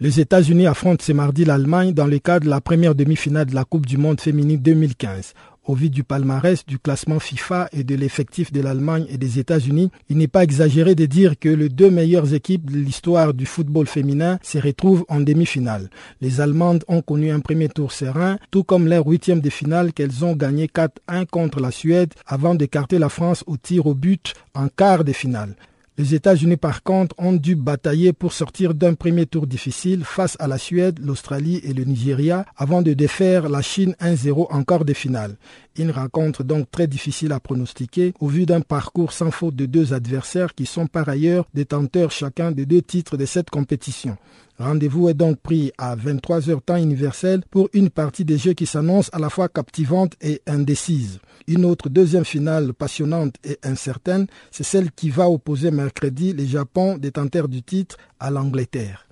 [0.00, 3.64] Les États-Unis affrontent ce mardi l'Allemagne dans le cadre de la première demi-finale de la
[3.64, 5.32] Coupe du Monde féminine 2015.
[5.68, 9.90] Au vu du palmarès, du classement FIFA et de l'effectif de l'Allemagne et des États-Unis,
[10.08, 13.86] il n'est pas exagéré de dire que les deux meilleures équipes de l'histoire du football
[13.86, 15.90] féminin se retrouvent en demi-finale.
[16.22, 20.24] Les Allemandes ont connu un premier tour serein, tout comme leur huitième de finale qu'elles
[20.24, 24.68] ont gagné 4-1 contre la Suède avant d'écarter la France au tir au but en
[24.68, 25.54] quart de finale.
[25.98, 30.46] Les États-Unis, par contre, ont dû batailler pour sortir d'un premier tour difficile face à
[30.46, 34.92] la Suède, l'Australie et le Nigeria avant de défaire la Chine 1-0 en quart de
[34.92, 35.36] finale.
[35.76, 39.92] Une rencontre donc très difficile à pronostiquer au vu d'un parcours sans faute de deux
[39.92, 44.16] adversaires qui sont par ailleurs détenteurs chacun des deux titres de cette compétition.
[44.58, 49.08] Rendez-vous est donc pris à 23h temps universel pour une partie des jeux qui s'annonce
[49.12, 51.20] à la fois captivante et indécise.
[51.46, 56.98] Une autre deuxième finale passionnante et incertaine, c'est celle qui va opposer mercredi les Japon
[56.98, 59.06] détenteurs du titre à l'Angleterre.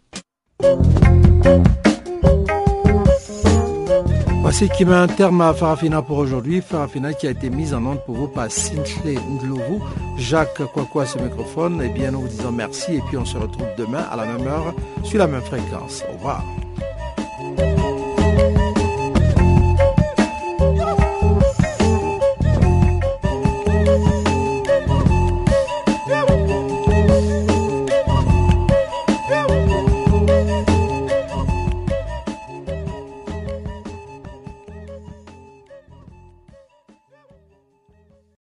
[4.49, 6.61] Voici qui met un terme à Farafina pour aujourd'hui.
[6.61, 9.81] Farafina qui a été mise en onde pour vous par Sintley Ndlovu,
[10.19, 11.83] Jacques Kwakwa ce microphone.
[11.83, 14.25] Et eh bien, nous vous disons merci et puis on se retrouve demain à la
[14.25, 14.73] même heure
[15.03, 16.05] sur la même fréquence.
[16.09, 16.45] Au revoir.